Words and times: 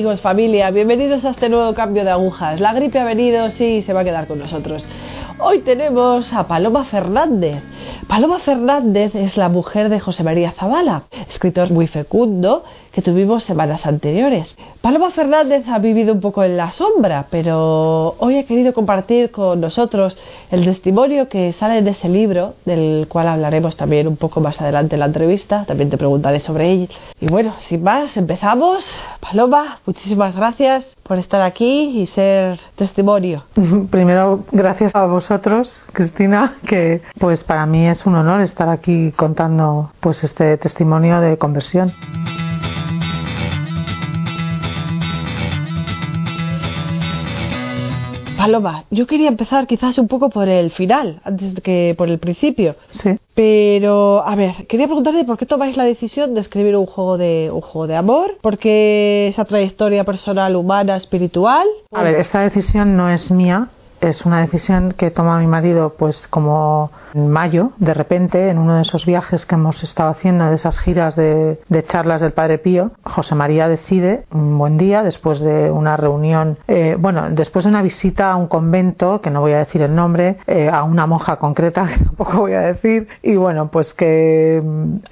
amigos, 0.00 0.22
familia, 0.22 0.70
bienvenidos 0.70 1.26
a 1.26 1.30
este 1.32 1.50
nuevo 1.50 1.74
cambio 1.74 2.04
de 2.04 2.10
agujas. 2.10 2.58
La 2.58 2.72
gripe 2.72 2.98
ha 2.98 3.04
venido, 3.04 3.50
sí, 3.50 3.82
se 3.82 3.92
va 3.92 4.00
a 4.00 4.04
quedar 4.04 4.26
con 4.26 4.38
nosotros. 4.38 4.88
Hoy 5.38 5.58
tenemos 5.58 6.32
a 6.32 6.46
Paloma 6.46 6.86
Fernández. 6.86 7.62
Paloma 8.08 8.38
Fernández 8.38 9.14
es 9.14 9.36
la 9.36 9.48
mujer 9.48 9.88
de 9.88 10.00
José 10.00 10.24
María 10.24 10.52
Zavala, 10.52 11.02
escritor 11.28 11.70
muy 11.70 11.86
fecundo 11.86 12.64
que 12.92 13.02
tuvimos 13.02 13.44
semanas 13.44 13.86
anteriores. 13.86 14.56
Paloma 14.80 15.10
Fernández 15.10 15.68
ha 15.68 15.78
vivido 15.78 16.14
un 16.14 16.20
poco 16.20 16.42
en 16.42 16.56
la 16.56 16.72
sombra, 16.72 17.26
pero 17.30 18.14
hoy 18.18 18.38
ha 18.38 18.46
querido 18.46 18.72
compartir 18.72 19.30
con 19.30 19.60
nosotros 19.60 20.16
el 20.50 20.64
testimonio 20.64 21.28
que 21.28 21.52
sale 21.52 21.82
de 21.82 21.90
ese 21.90 22.08
libro, 22.08 22.54
del 22.64 23.06
cual 23.08 23.28
hablaremos 23.28 23.76
también 23.76 24.08
un 24.08 24.16
poco 24.16 24.40
más 24.40 24.60
adelante 24.60 24.96
en 24.96 25.00
la 25.00 25.06
entrevista. 25.06 25.64
También 25.66 25.90
te 25.90 25.98
preguntaré 25.98 26.40
sobre 26.40 26.72
él. 26.72 26.90
Y 27.20 27.26
bueno, 27.26 27.54
sin 27.68 27.82
más, 27.82 28.16
empezamos. 28.16 29.00
Paloma, 29.20 29.80
muchísimas 29.84 30.34
gracias 30.34 30.96
por 31.02 31.18
estar 31.18 31.42
aquí 31.42 32.00
y 32.00 32.06
ser 32.06 32.58
testimonio. 32.76 33.44
Primero, 33.90 34.44
gracias 34.50 34.96
a 34.96 35.04
vosotros, 35.04 35.84
Cristina, 35.92 36.56
que 36.66 37.02
pues 37.18 37.44
para 37.44 37.66
mí 37.66 37.86
es 37.90 38.06
un 38.06 38.14
honor 38.14 38.40
estar 38.40 38.68
aquí 38.68 39.12
contando 39.12 39.92
pues 40.00 40.24
este 40.24 40.56
testimonio 40.56 41.20
de 41.20 41.36
conversión. 41.38 41.92
Paloma, 48.40 48.84
yo 48.90 49.06
quería 49.06 49.28
empezar 49.28 49.66
quizás 49.66 49.98
un 49.98 50.08
poco 50.08 50.30
por 50.30 50.48
el 50.48 50.70
final, 50.70 51.20
antes 51.24 51.60
que 51.62 51.94
por 51.98 52.08
el 52.08 52.18
principio. 52.18 52.74
Sí. 52.90 53.18
Pero, 53.34 54.26
a 54.26 54.34
ver, 54.34 54.66
quería 54.66 54.86
preguntarte 54.86 55.24
por 55.24 55.36
qué 55.36 55.44
tomáis 55.44 55.76
la 55.76 55.84
decisión 55.84 56.32
de 56.32 56.40
escribir 56.40 56.74
un 56.74 56.86
juego 56.86 57.18
de, 57.18 57.50
un 57.52 57.60
juego 57.60 57.86
de 57.86 57.96
amor, 57.96 58.38
por 58.40 58.56
qué 58.56 59.28
esa 59.28 59.44
trayectoria 59.44 60.04
personal, 60.04 60.56
humana, 60.56 60.96
espiritual. 60.96 61.66
A 61.92 62.02
ver, 62.02 62.14
esta 62.14 62.40
decisión 62.40 62.96
no 62.96 63.10
es 63.10 63.30
mía, 63.30 63.68
es 64.00 64.24
una 64.24 64.40
decisión 64.40 64.92
que 64.92 65.10
toma 65.10 65.38
mi 65.38 65.46
marido 65.46 65.94
pues 65.96 66.26
como 66.28 66.90
en 67.14 67.28
mayo, 67.28 67.72
de 67.78 67.94
repente, 67.94 68.48
en 68.48 68.58
uno 68.58 68.76
de 68.76 68.82
esos 68.82 69.04
viajes 69.06 69.46
que 69.46 69.54
hemos 69.54 69.82
estado 69.82 70.10
haciendo, 70.10 70.46
de 70.46 70.54
esas 70.54 70.78
giras 70.78 71.16
de, 71.16 71.58
charlas 71.88 72.20
del 72.20 72.32
Padre 72.32 72.58
Pío, 72.58 72.92
José 73.02 73.34
María 73.34 73.66
decide, 73.66 74.24
un 74.30 74.58
buen 74.58 74.76
día, 74.76 75.02
después 75.02 75.40
de 75.40 75.70
una 75.70 75.96
reunión, 75.96 76.58
eh, 76.68 76.96
bueno, 76.98 77.28
después 77.30 77.64
de 77.64 77.70
una 77.70 77.82
visita 77.82 78.30
a 78.30 78.36
un 78.36 78.46
convento, 78.46 79.20
que 79.20 79.30
no 79.30 79.40
voy 79.40 79.52
a 79.52 79.58
decir 79.58 79.82
el 79.82 79.94
nombre, 79.94 80.36
eh, 80.46 80.68
a 80.72 80.84
una 80.84 81.06
monja 81.06 81.36
concreta, 81.36 81.88
que 81.98 82.04
tampoco 82.04 82.40
voy 82.40 82.52
a 82.52 82.60
decir, 82.60 83.08
y 83.22 83.36
bueno, 83.36 83.70
pues 83.70 83.92
que 83.94 84.62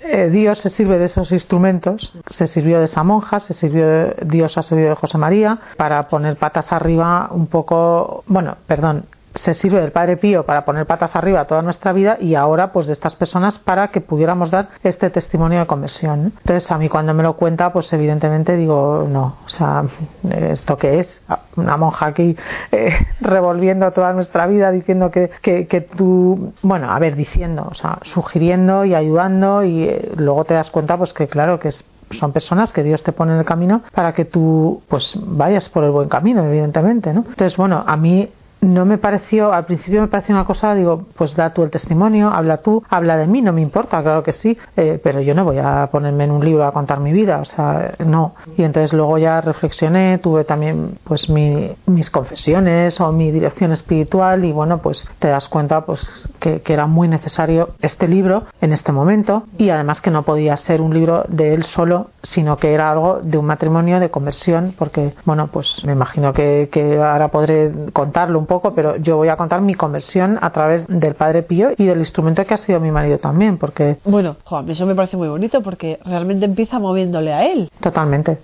eh, 0.03 0.29
Dios 0.31 0.59
se 0.59 0.71
sirve 0.71 0.99
de 0.99 1.07
esos 1.07 1.33
instrumentos, 1.33 2.13
se 2.27 2.47
sirvió 2.47 2.79
de 2.79 2.85
esa 2.85 3.03
monja, 3.03 3.41
se 3.41 3.55
sirvió 3.55 4.15
Dios 4.23 4.57
ha 4.59 4.63
servido 4.63 4.91
de 4.91 4.95
José 4.95 5.19
María, 5.19 5.59
para 5.77 6.09
poner 6.09 6.37
patas 6.37 6.73
arriba 6.73 7.29
un 7.33 7.47
poco, 7.47 8.23
bueno, 8.27 8.57
perdón, 8.79 9.07
se 9.35 9.55
sirve 9.55 9.81
del 9.81 9.91
Padre 9.91 10.17
Pío 10.17 10.47
para 10.47 10.65
poner 10.65 10.87
patas 10.87 11.17
arriba 11.17 11.47
toda 11.47 11.63
nuestra 11.63 11.93
vida 11.93 12.17
y 12.21 12.37
ahora 12.37 12.71
pues 12.71 12.87
de 12.87 12.93
estas 12.93 13.17
personas 13.17 13.59
para 13.59 13.89
que 13.89 14.01
pudiéramos 14.01 14.53
dar 14.53 14.69
este 14.85 15.11
testimonio 15.11 15.59
de 15.59 15.67
conversión. 15.67 16.33
Entonces 16.39 16.71
a 16.71 16.79
mí 16.79 16.89
cuando 16.89 17.13
me 17.13 17.25
lo 17.25 17.33
cuenta 17.35 17.73
pues 17.73 17.93
evidentemente 17.93 18.57
digo 18.57 19.05
no, 19.09 19.39
o 19.45 19.49
sea, 19.49 19.83
¿esto 20.31 20.77
qué 20.77 21.01
es? 21.01 21.21
Una 21.57 21.77
monja 21.77 22.07
aquí 22.07 22.37
eh, 22.73 22.93
revolviendo 23.21 23.91
toda 23.91 24.13
nuestra 24.13 24.47
vida 24.47 24.71
diciendo 24.71 25.11
que, 25.11 25.31
que, 25.43 25.81
tú, 25.81 26.53
bueno, 26.63 26.93
a 26.93 27.01
ver, 27.01 27.17
diciendo, 27.17 27.67
o 27.69 27.75
sea, 27.75 27.99
sugiriendo 28.03 28.85
y 28.85 28.95
ayudando 28.95 29.65
y 29.65 29.83
eh, 29.89 30.13
luego 30.17 30.45
te 30.45 30.55
das 30.55 30.71
cuenta 30.71 30.97
pues 30.97 31.13
que 31.13 31.27
claro 31.27 31.59
que 31.59 31.71
son 32.11 32.33
personas 32.33 32.73
que 32.73 32.85
Dios 32.85 33.03
te 33.03 33.13
pone 33.13 33.33
en 33.33 33.39
el 33.39 33.45
camino 33.45 33.83
para 33.93 34.13
que 34.13 34.25
tú 34.25 34.83
pues 34.89 35.19
vayas 35.21 35.69
por 35.69 35.83
el 35.83 35.91
buen 35.91 36.09
camino 36.09 36.45
evidentemente 36.45 37.13
¿no? 37.13 37.25
entonces 37.29 37.57
bueno 37.57 37.85
a 37.87 37.97
mí 37.97 38.31
no 38.61 38.85
me 38.85 38.99
pareció, 38.99 39.53
al 39.53 39.67
principio 39.67 40.01
me 40.01 40.09
pareció 40.09 40.35
una 40.35 40.45
cosa, 40.45 40.75
digo, 40.75 41.07
pues 41.17 41.35
da 41.37 41.53
tú 41.53 41.63
el 41.63 41.71
testimonio, 41.71 42.29
habla 42.29 42.59
tú, 42.59 42.83
habla 42.89 43.17
de 43.17 43.27
mí, 43.27 43.43
no 43.43 43.53
me 43.53 43.61
importa, 43.61 44.03
claro 44.03 44.23
que 44.23 44.33
sí, 44.33 44.59
eh, 44.77 45.01
pero 45.03 45.21
yo 45.21 45.35
no 45.35 45.45
voy 45.45 45.59
a 45.59 45.89
ponerme 45.91 46.25
en 46.25 46.33
un 46.33 46.45
libro 46.45 46.65
a 46.65 46.73
contar 46.73 47.01
mi 47.01 47.13
vida, 47.13 47.39
o 47.39 47.45
sea, 47.45 47.95
no. 48.05 48.35
Y 48.57 48.63
entonces 48.63 48.93
luego 48.93 49.19
ya 49.19 49.41
reflexioné, 49.41 50.19
tuve 50.19 50.45
también 50.45 50.99
pues 51.05 51.29
mis 51.29 52.11
confesiones 52.11 53.01
o 53.01 53.13
mi 53.13 53.31
dirección 53.31 53.73
espiritual 53.73 54.45
y 54.45 54.53
bueno, 54.53 54.79
pues 54.79 55.09
te 55.19 55.29
das 55.29 55.49
cuenta 55.49 55.83
pues 55.83 56.29
que, 56.39 56.61
que 56.61 56.73
era 56.73 56.87
muy 56.87 57.09
necesario 57.09 57.71
este 57.81 58.09
libro 58.09 58.45
en 58.61 58.73
este 58.73 58.93
momento 58.93 59.45
y 59.57 59.71
además 59.71 60.01
que 60.01 60.11
no 60.11 60.23
podía 60.23 60.57
ser 60.57 60.81
un 60.81 60.95
libro 60.95 61.25
de 61.29 61.55
él 61.55 61.65
solo, 61.65 62.09
sino 62.23 62.57
que 62.57 62.73
era 62.73 62.91
algo 62.91 63.21
de 63.23 63.39
un 63.39 63.47
matrimonio 63.47 64.01
de 64.01 64.11
conversión, 64.11 64.75
porque 64.77 65.15
bueno, 65.25 65.49
pues 65.49 65.85
me 65.85 65.93
imagino 65.93 66.33
que, 66.33 66.69
que 66.73 66.99
ahora 66.99 67.29
podré 67.29 67.73
contarlo 67.93 68.39
un 68.39 68.48
poco, 68.49 68.75
pero 68.75 68.97
yo 68.97 69.17
voy 69.17 69.29
a 69.29 69.37
contar 69.37 69.61
mi 69.61 69.75
conversión 69.75 70.39
a 70.41 70.51
través 70.51 70.87
del 70.89 71.15
Padre 71.15 71.45
Pío 71.45 71.71
y 71.77 71.85
del 71.85 72.01
instrumento 72.01 72.45
que 72.45 72.55
ha 72.55 72.57
sido 72.57 72.81
mi 72.81 72.91
marido 72.91 73.19
también, 73.19 73.59
porque... 73.59 73.99
Bueno, 74.05 74.35
Juan, 74.45 74.69
eso 74.69 74.85
me 74.87 74.97
parece 74.97 75.17
muy 75.17 75.29
bonito 75.29 75.63
porque 75.63 76.01
realmente 76.05 76.45
empieza 76.45 76.81
moviéndole 76.81 77.33
a 77.33 77.47
él. 77.47 77.71
Totalmente. 77.81 78.39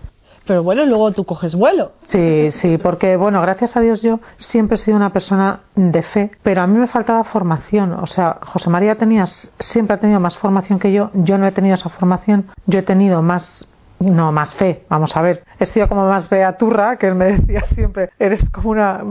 Pero 0.46 0.62
bueno, 0.62 0.84
luego 0.84 1.10
tú 1.12 1.24
coges 1.24 1.54
vuelo. 1.54 1.92
Sí, 2.02 2.50
sí, 2.50 2.76
porque 2.76 3.16
bueno, 3.16 3.40
gracias 3.40 3.76
a 3.76 3.80
Dios 3.80 4.02
yo 4.02 4.20
siempre 4.36 4.76
he 4.76 4.78
sido 4.78 4.96
una 4.96 5.10
persona 5.10 5.60
de 5.74 6.02
fe, 6.02 6.30
pero 6.42 6.60
a 6.60 6.66
mí 6.66 6.78
me 6.78 6.86
faltaba 6.86 7.24
formación. 7.24 7.94
O 7.94 8.06
sea, 8.06 8.38
José 8.42 8.68
María 8.68 8.96
tenías, 8.96 9.50
siempre 9.58 9.96
ha 9.96 10.00
tenido 10.00 10.20
más 10.20 10.36
formación 10.36 10.78
que 10.78 10.92
yo, 10.92 11.10
yo 11.14 11.38
no 11.38 11.46
he 11.46 11.52
tenido 11.52 11.74
esa 11.74 11.88
formación, 11.88 12.46
yo 12.66 12.78
he 12.78 12.82
tenido 12.82 13.22
más 13.22 13.66
no, 14.00 14.32
más 14.32 14.54
fe, 14.54 14.84
vamos 14.88 15.16
a 15.16 15.22
ver. 15.22 15.44
He 15.58 15.66
sido 15.66 15.88
como 15.88 16.06
más 16.06 16.28
beaturra, 16.28 16.96
que 16.96 17.06
él 17.06 17.14
me 17.14 17.26
decía 17.36 17.62
siempre, 17.74 18.10
eres 18.18 18.44
como 18.50 18.70
una, 18.70 19.02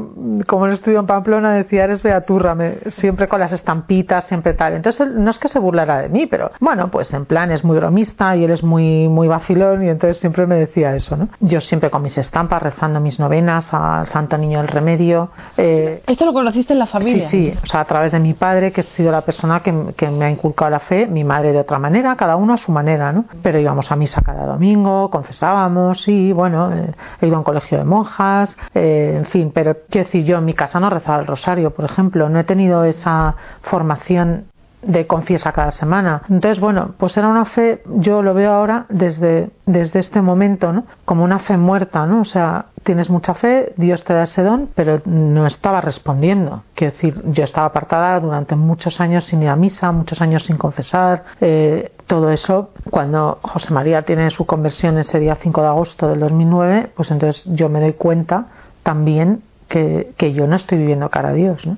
como 0.47 0.67
en 0.67 0.73
estudio 0.73 0.99
en 0.99 1.07
Pamplona 1.07 1.53
decía, 1.53 1.85
eres 1.85 2.01
beaturra, 2.03 2.55
me, 2.55 2.77
siempre 2.87 3.27
con 3.27 3.39
las 3.39 3.51
estampitas, 3.51 4.25
siempre 4.25 4.53
tal. 4.53 4.73
Entonces 4.73 5.07
no 5.07 5.29
es 5.29 5.39
que 5.39 5.47
se 5.47 5.59
burlara 5.59 5.99
de 5.99 6.09
mí, 6.09 6.25
pero 6.25 6.51
bueno, 6.59 6.89
pues 6.89 7.13
en 7.13 7.25
plan 7.25 7.51
es 7.51 7.63
muy 7.63 7.77
bromista 7.77 8.35
y 8.35 8.43
él 8.43 8.51
es 8.51 8.63
muy, 8.63 9.07
muy 9.07 9.27
vacilón 9.27 9.85
y 9.85 9.89
entonces 9.89 10.17
siempre 10.17 10.45
me 10.47 10.55
decía 10.55 10.95
eso, 10.95 11.15
¿no? 11.15 11.29
Yo 11.39 11.61
siempre 11.61 11.89
con 11.89 12.01
mis 12.01 12.17
estampas, 12.17 12.61
rezando 12.61 12.99
mis 12.99 13.19
novenas 13.19 13.73
al 13.73 14.07
Santo 14.07 14.37
Niño 14.37 14.59
del 14.59 14.67
Remedio. 14.67 15.29
Eh, 15.57 16.03
¿Esto 16.07 16.25
lo 16.25 16.33
conociste 16.33 16.73
en 16.73 16.79
la 16.79 16.87
familia? 16.87 17.27
Sí, 17.27 17.51
sí, 17.51 17.57
o 17.61 17.65
sea, 17.65 17.81
a 17.81 17.85
través 17.85 18.11
de 18.11 18.19
mi 18.19 18.33
padre, 18.33 18.71
que 18.71 18.81
ha 18.81 18.83
sido 18.83 19.11
la 19.11 19.21
persona 19.21 19.61
que, 19.61 19.93
que 19.95 20.09
me 20.09 20.25
ha 20.25 20.29
inculcado 20.29 20.71
la 20.71 20.79
fe, 20.79 21.07
mi 21.07 21.23
madre 21.23 21.51
de 21.51 21.59
otra 21.59 21.79
manera, 21.79 22.15
cada 22.15 22.35
uno 22.35 22.53
a 22.53 22.57
su 22.57 22.71
manera, 22.71 23.11
¿no? 23.11 23.25
Pero 23.41 23.59
íbamos 23.59 23.91
a 23.91 23.95
misa 23.95 24.21
cada 24.21 24.45
domingo 24.45 24.93
confesábamos 25.09 26.07
bueno, 26.33 26.71
eh, 26.73 26.93
he 27.21 27.27
ido 27.27 27.35
a 27.35 27.39
un 27.39 27.43
colegio 27.43 27.77
de 27.77 27.83
monjas, 27.83 28.57
eh, 28.73 29.15
en 29.17 29.25
fin, 29.25 29.51
pero 29.53 29.77
quiero 29.89 30.05
decir, 30.05 30.25
yo 30.25 30.37
en 30.37 30.45
mi 30.45 30.53
casa 30.53 30.79
no 30.79 30.89
rezaba 30.89 31.19
el 31.19 31.27
rosario, 31.27 31.71
por 31.71 31.85
ejemplo, 31.85 32.29
no 32.29 32.39
he 32.39 32.43
tenido 32.43 32.83
esa 32.83 33.35
formación 33.61 34.45
de 34.83 35.07
confiesa 35.07 35.51
cada 35.51 35.71
semana. 35.71 36.21
Entonces, 36.29 36.59
bueno, 36.59 36.93
pues 36.97 37.17
era 37.17 37.27
una 37.27 37.45
fe, 37.45 37.83
yo 37.85 38.21
lo 38.21 38.33
veo 38.33 38.51
ahora 38.51 38.85
desde, 38.89 39.49
desde 39.65 39.99
este 39.99 40.21
momento, 40.21 40.71
¿no? 40.73 40.85
Como 41.05 41.23
una 41.23 41.39
fe 41.39 41.57
muerta, 41.57 42.05
¿no? 42.05 42.21
O 42.21 42.25
sea, 42.25 42.67
tienes 42.83 43.09
mucha 43.09 43.33
fe, 43.33 43.73
Dios 43.77 44.03
te 44.03 44.13
da 44.13 44.23
ese 44.23 44.43
don, 44.43 44.69
pero 44.75 45.01
no 45.05 45.45
estaba 45.47 45.81
respondiendo. 45.81 46.63
Quiero 46.75 46.93
decir, 46.93 47.21
yo 47.31 47.43
estaba 47.43 47.67
apartada 47.67 48.19
durante 48.19 48.55
muchos 48.55 48.99
años 48.99 49.25
sin 49.25 49.41
ir 49.41 49.49
a 49.49 49.55
misa, 49.55 49.91
muchos 49.91 50.21
años 50.21 50.43
sin 50.43 50.57
confesar, 50.57 51.23
eh, 51.41 51.91
todo 52.07 52.29
eso. 52.29 52.71
Cuando 52.89 53.39
José 53.41 53.73
María 53.73 54.03
tiene 54.03 54.29
su 54.29 54.45
conversión 54.45 54.97
ese 54.97 55.19
día 55.19 55.35
5 55.35 55.61
de 55.61 55.67
agosto 55.67 56.07
del 56.09 56.19
2009, 56.19 56.91
pues 56.95 57.11
entonces 57.11 57.45
yo 57.53 57.69
me 57.69 57.79
doy 57.79 57.93
cuenta 57.93 58.47
también 58.83 59.41
que, 59.67 60.13
que 60.17 60.33
yo 60.33 60.45
no 60.45 60.55
estoy 60.55 60.77
viviendo 60.77 61.09
cara 61.09 61.29
a 61.29 61.33
Dios, 61.33 61.65
¿no? 61.65 61.77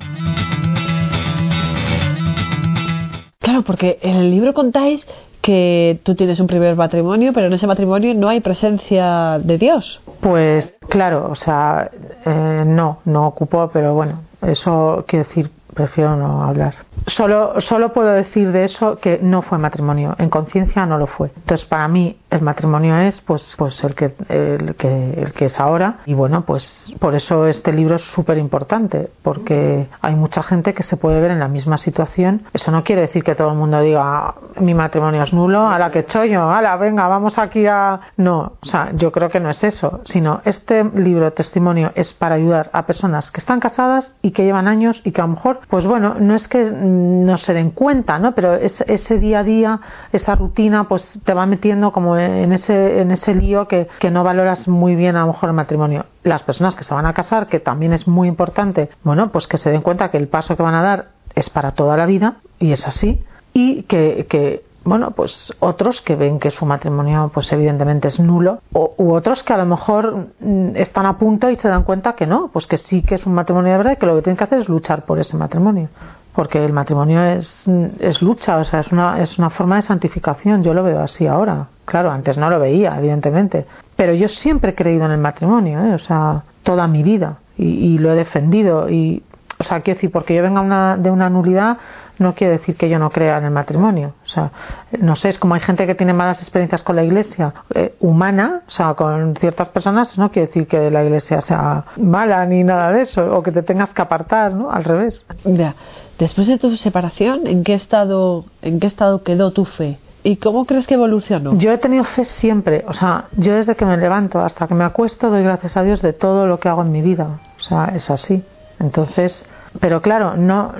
Claro, 3.55 3.67
porque 3.67 3.99
en 4.01 4.17
el 4.17 4.31
libro 4.31 4.53
contáis 4.53 5.07
que 5.39 6.01
tú 6.03 6.13
tienes 6.13 6.41
un 6.41 6.47
primer 6.47 6.75
matrimonio, 6.75 7.31
pero 7.31 7.47
en 7.47 7.53
ese 7.53 7.67
matrimonio 7.67 8.13
no 8.13 8.27
hay 8.27 8.41
presencia 8.41 9.39
de 9.41 9.57
Dios. 9.57 10.01
Pues 10.19 10.75
claro, 10.89 11.29
o 11.31 11.35
sea, 11.35 11.89
eh, 12.25 12.63
no, 12.65 12.99
no 13.05 13.27
ocupó, 13.27 13.69
pero 13.71 13.93
bueno, 13.93 14.23
eso 14.41 15.05
quiere 15.07 15.23
decir 15.25 15.51
prefiero 15.75 16.15
no 16.15 16.43
hablar. 16.43 16.73
Solo, 17.05 17.61
solo 17.61 17.93
puedo 17.93 18.09
decir 18.09 18.51
de 18.51 18.63
eso 18.63 18.95
que 18.97 19.19
no 19.21 19.43
fue 19.43 19.59
matrimonio, 19.59 20.15
en 20.17 20.29
conciencia 20.29 20.85
no 20.87 20.97
lo 20.97 21.05
fue. 21.05 21.31
Entonces, 21.35 21.67
para 21.67 21.87
mí, 21.87 22.17
el 22.31 22.41
matrimonio 22.41 22.97
es 22.97 23.21
pues, 23.21 23.53
pues 23.57 23.83
el, 23.83 23.93
que, 23.93 24.15
el, 24.29 24.75
que, 24.75 25.13
el 25.13 25.33
que 25.33 25.45
es 25.45 25.59
ahora. 25.59 25.99
Y 26.05 26.15
bueno, 26.15 26.45
pues 26.45 26.93
por 26.99 27.13
eso 27.13 27.45
este 27.45 27.71
libro 27.71 27.95
es 27.95 28.01
súper 28.01 28.37
importante, 28.37 29.11
porque 29.21 29.87
hay 30.01 30.15
mucha 30.15 30.41
gente 30.41 30.73
que 30.73 30.81
se 30.81 30.97
puede 30.97 31.21
ver 31.21 31.31
en 31.31 31.39
la 31.39 31.47
misma 31.47 31.77
situación. 31.77 32.43
Eso 32.53 32.71
no 32.71 32.83
quiere 32.83 33.01
decir 33.01 33.23
que 33.23 33.35
todo 33.35 33.51
el 33.51 33.57
mundo 33.57 33.79
diga, 33.81 34.35
mi 34.59 34.73
matrimonio 34.73 35.21
es 35.21 35.33
nulo, 35.33 35.67
a 35.67 35.77
la 35.77 35.91
que 35.91 36.05
yo, 36.29 36.49
a 36.49 36.61
la 36.61 36.77
venga, 36.77 37.07
vamos 37.07 37.37
aquí 37.37 37.67
a. 37.67 37.99
No, 38.17 38.53
o 38.61 38.65
sea, 38.65 38.91
yo 38.93 39.11
creo 39.11 39.29
que 39.29 39.39
no 39.39 39.49
es 39.49 39.63
eso, 39.63 40.01
sino 40.05 40.41
este 40.45 40.83
libro, 40.83 41.31
testimonio, 41.33 41.91
es 41.95 42.13
para 42.13 42.35
ayudar 42.35 42.69
a 42.73 42.85
personas 42.85 43.31
que 43.31 43.39
están 43.39 43.59
casadas 43.59 44.13
y 44.21 44.31
que 44.31 44.43
llevan 44.43 44.67
años 44.67 45.01
y 45.03 45.11
que 45.11 45.21
a 45.21 45.25
lo 45.25 45.33
mejor 45.33 45.59
pues 45.69 45.85
bueno, 45.85 46.15
no 46.19 46.35
es 46.35 46.47
que 46.47 46.71
no 46.71 47.37
se 47.37 47.53
den 47.53 47.71
cuenta, 47.71 48.19
¿no? 48.19 48.33
Pero 48.33 48.53
ese 48.55 49.19
día 49.19 49.39
a 49.39 49.43
día, 49.43 49.79
esa 50.11 50.35
rutina, 50.35 50.87
pues 50.87 51.19
te 51.23 51.33
va 51.33 51.45
metiendo 51.45 51.91
como 51.91 52.17
en 52.17 52.51
ese, 52.51 53.01
en 53.01 53.11
ese 53.11 53.33
lío 53.33 53.67
que, 53.67 53.87
que 53.99 54.11
no 54.11 54.23
valoras 54.23 54.67
muy 54.67 54.95
bien 54.95 55.15
a 55.15 55.21
lo 55.21 55.27
mejor 55.27 55.49
el 55.49 55.55
matrimonio. 55.55 56.05
Las 56.23 56.43
personas 56.43 56.75
que 56.75 56.83
se 56.83 56.93
van 56.93 57.05
a 57.05 57.13
casar, 57.13 57.47
que 57.47 57.59
también 57.59 57.93
es 57.93 58.07
muy 58.07 58.27
importante, 58.27 58.89
bueno, 59.03 59.31
pues 59.31 59.47
que 59.47 59.57
se 59.57 59.71
den 59.71 59.81
cuenta 59.81 60.09
que 60.11 60.17
el 60.17 60.27
paso 60.27 60.55
que 60.55 60.63
van 60.63 60.75
a 60.75 60.83
dar 60.83 61.07
es 61.33 61.49
para 61.49 61.71
toda 61.71 61.97
la 61.97 62.05
vida, 62.05 62.35
y 62.59 62.71
es 62.71 62.87
así, 62.87 63.23
y 63.53 63.83
que, 63.83 64.25
que 64.29 64.63
bueno, 64.85 65.11
pues 65.11 65.51
otros 65.59 65.99
que 66.01 66.15
ven 66.15 66.39
que 66.39 66.51
su 66.51 66.65
matrimonio, 66.65 67.31
pues 67.33 67.51
evidentemente 67.51 68.07
es 68.07 68.19
nulo, 68.19 68.59
o, 68.71 68.93
u 68.97 69.13
otros 69.13 69.41
que 69.41 69.51
a 69.51 69.57
lo 69.57 69.65
mejor 69.65 70.27
mm, 70.39 70.75
están 70.75 71.07
a 71.07 71.17
punto 71.17 71.49
y 71.49 71.55
se 71.55 71.67
dan 71.67 71.83
cuenta 71.83 72.13
que 72.13 72.27
no, 72.27 72.49
pues 72.53 72.67
que 72.67 72.77
sí 72.77 73.01
que 73.01 73.15
es 73.15 73.25
un 73.25 73.33
matrimonio 73.33 73.71
de 73.71 73.77
verdad 73.77 73.91
y 73.93 73.95
que 73.97 74.05
lo 74.05 74.15
que 74.15 74.21
tienen 74.21 74.37
que 74.37 74.43
hacer 74.43 74.59
es 74.59 74.69
luchar 74.69 75.03
por 75.03 75.19
ese 75.19 75.35
matrimonio. 75.35 75.89
Porque 76.35 76.63
el 76.63 76.71
matrimonio 76.71 77.23
es, 77.23 77.65
es 77.99 78.21
lucha, 78.21 78.57
o 78.57 78.63
sea, 78.63 78.81
es 78.81 78.91
una, 78.91 79.21
es 79.21 79.39
una 79.39 79.49
forma 79.49 79.77
de 79.77 79.81
santificación, 79.81 80.61
yo 80.63 80.73
lo 80.73 80.83
veo 80.83 80.99
así 80.99 81.25
ahora. 81.25 81.67
Claro, 81.85 82.11
antes 82.11 82.37
no 82.37 82.49
lo 82.49 82.59
veía, 82.59 82.95
evidentemente. 82.97 83.65
Pero 83.95 84.13
yo 84.13 84.27
siempre 84.27 84.71
he 84.71 84.75
creído 84.75 85.05
en 85.05 85.11
el 85.11 85.17
matrimonio, 85.17 85.83
¿eh? 85.83 85.93
o 85.93 85.99
sea, 85.99 86.43
toda 86.61 86.87
mi 86.87 87.03
vida, 87.03 87.37
y, 87.57 87.65
y 87.65 87.97
lo 87.97 88.11
he 88.11 88.15
defendido. 88.15 88.89
Y, 88.89 89.23
o 89.57 89.63
sea, 89.63 89.79
quiero 89.79 89.95
decir, 89.95 90.11
porque 90.11 90.35
yo 90.35 90.43
venga 90.43 90.61
una, 90.61 90.97
de 90.97 91.09
una 91.09 91.29
nulidad, 91.29 91.77
no 92.19 92.33
quiere 92.33 92.53
decir 92.53 92.75
que 92.75 92.89
yo 92.89 92.99
no 92.99 93.09
crea 93.09 93.37
en 93.37 93.45
el 93.45 93.51
matrimonio. 93.51 94.13
O 94.25 94.29
sea, 94.29 94.51
no 94.99 95.15
sé, 95.15 95.29
es 95.29 95.39
como 95.39 95.55
hay 95.55 95.61
gente 95.61 95.85
que 95.85 95.95
tiene 95.95 96.13
malas 96.13 96.41
experiencias 96.41 96.83
con 96.83 96.95
la 96.95 97.03
iglesia 97.03 97.53
eh, 97.73 97.95
humana, 97.99 98.61
o 98.67 98.71
sea, 98.71 98.93
con 98.93 99.35
ciertas 99.35 99.69
personas, 99.69 100.17
no 100.17 100.31
quiere 100.31 100.47
decir 100.47 100.67
que 100.67 100.89
la 100.89 101.03
iglesia 101.03 101.41
sea 101.41 101.85
mala 101.97 102.45
ni 102.45 102.63
nada 102.63 102.91
de 102.91 103.01
eso, 103.01 103.35
o 103.35 103.43
que 103.43 103.51
te 103.51 103.63
tengas 103.63 103.93
que 103.93 104.01
apartar, 104.01 104.53
¿no? 104.53 104.71
Al 104.71 104.83
revés. 104.83 105.25
Ya. 105.43 105.75
Después 106.17 106.47
de 106.47 106.57
tu 106.57 106.75
separación, 106.77 107.45
¿en 107.47 107.63
qué 107.63 107.73
estado, 107.73 108.45
en 108.61 108.79
qué 108.79 108.87
estado 108.87 109.23
quedó 109.23 109.51
tu 109.51 109.65
fe? 109.65 109.99
¿Y 110.23 110.37
cómo 110.37 110.65
crees 110.65 110.87
que 110.87 110.95
evolucionó? 110.95 111.55
Yo 111.57 111.71
he 111.71 111.77
tenido 111.77 112.03
fe 112.03 112.25
siempre, 112.25 112.83
o 112.87 112.93
sea, 112.93 113.25
yo 113.37 113.53
desde 113.53 113.75
que 113.75 113.85
me 113.85 113.95
levanto 113.95 114.39
hasta 114.39 114.67
que 114.67 114.73
me 114.73 114.83
acuesto 114.83 115.29
doy 115.29 115.43
gracias 115.43 115.77
a 115.77 115.83
Dios 115.83 116.01
de 116.01 116.13
todo 116.13 116.47
lo 116.47 116.59
que 116.59 116.67
hago 116.67 116.81
en 116.81 116.91
mi 116.91 117.03
vida, 117.03 117.41
o 117.57 117.61
sea, 117.61 117.91
es 117.93 118.09
así. 118.09 118.43
Entonces, 118.79 119.45
pero 119.79 120.01
claro, 120.01 120.35
no, 120.37 120.73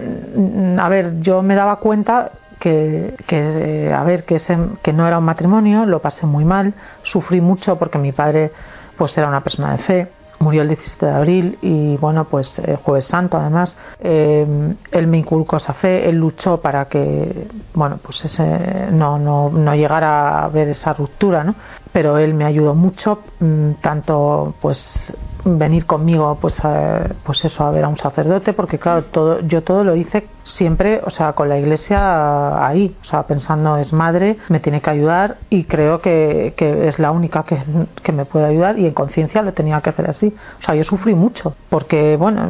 a 0.80 0.90
ver, 0.90 1.20
yo 1.20 1.42
me 1.42 1.56
daba 1.56 1.78
cuenta 1.78 2.32
que, 2.60 3.16
que 3.28 3.94
a 3.94 4.04
ver, 4.04 4.24
que, 4.24 4.36
ese, 4.36 4.58
que 4.82 4.94
no 4.94 5.08
era 5.08 5.18
un 5.18 5.26
matrimonio, 5.26 5.86
lo 5.86 6.00
pasé 6.00 6.26
muy 6.26 6.46
mal, 6.46 6.74
sufrí 7.04 7.42
mucho 7.42 7.78
porque 7.78 7.98
mi 7.98 8.12
padre 8.12 8.52
pues 8.98 9.18
era 9.18 9.28
una 9.28 9.42
persona 9.42 9.72
de 9.74 9.78
fe, 9.80 10.08
murió 10.40 10.62
el 10.62 10.70
17 10.70 11.06
de 11.06 11.12
abril 11.12 11.58
y 11.62 11.98
bueno 11.98 12.26
pues 12.26 12.60
el 12.60 12.76
jueves 12.78 13.06
santo 13.06 13.38
además 13.38 13.78
eh, 14.00 14.46
él 14.92 15.08
me 15.08 15.18
inculcó 15.18 15.58
esa 15.58 15.74
fe 15.74 16.10
él 16.10 16.18
luchó 16.18 16.60
para 16.60 16.86
que 16.86 17.48
bueno 17.74 18.00
pues 18.02 18.26
ese 18.26 18.88
no, 18.92 19.18
no, 19.18 19.50
no 19.50 19.76
llegara 19.76 20.44
a 20.44 20.50
ver 20.50 20.70
esa 20.70 20.94
ruptura 20.94 21.44
¿no? 21.44 21.56
Pero 21.96 22.18
él 22.18 22.34
me 22.34 22.44
ayudó 22.44 22.76
mucho 22.76 23.20
mm, 23.40 23.76
tanto 23.80 24.54
pues 24.60 25.16
venir 25.46 25.86
conmigo 25.86 26.38
pues 26.42 26.60
a, 26.66 27.08
pues 27.24 27.46
eso 27.46 27.64
a 27.64 27.72
ver 27.72 27.86
a 27.86 27.88
un 27.88 27.98
sacerdote 27.98 28.52
porque 28.52 28.80
claro 28.80 29.06
todo 29.06 29.40
yo 29.40 29.64
todo 29.64 29.86
lo 29.86 29.96
hice 29.96 30.28
siempre 30.44 31.00
o 31.06 31.10
sea 31.10 31.32
con 31.32 31.48
la 31.48 31.58
iglesia 31.58 32.68
ahí 32.68 32.94
o 33.02 33.06
sea 33.06 33.24
pensando 33.24 33.78
es 33.78 33.94
madre 33.94 34.36
me 34.50 34.60
tiene 34.60 34.82
que 34.82 34.90
ayudar 34.90 35.38
y 35.50 35.64
creo 35.64 36.02
que, 36.02 36.54
que 36.58 36.90
es 36.90 37.00
la 37.00 37.12
única 37.12 37.44
que, 37.44 37.60
que, 38.04 38.12
me 38.12 38.26
puede 38.26 38.48
ayudar 38.48 38.78
y 38.78 38.88
en 38.88 38.94
conciencia 38.94 39.42
lo 39.42 39.54
tenía 39.54 39.80
que 39.80 39.92
hacer 39.92 40.10
así. 40.10 40.36
O 40.60 40.64
sea 40.64 40.76
yo 40.76 40.84
sufrí 40.84 41.16
mucho 41.16 41.56
porque 41.70 42.18
bueno 42.18 42.50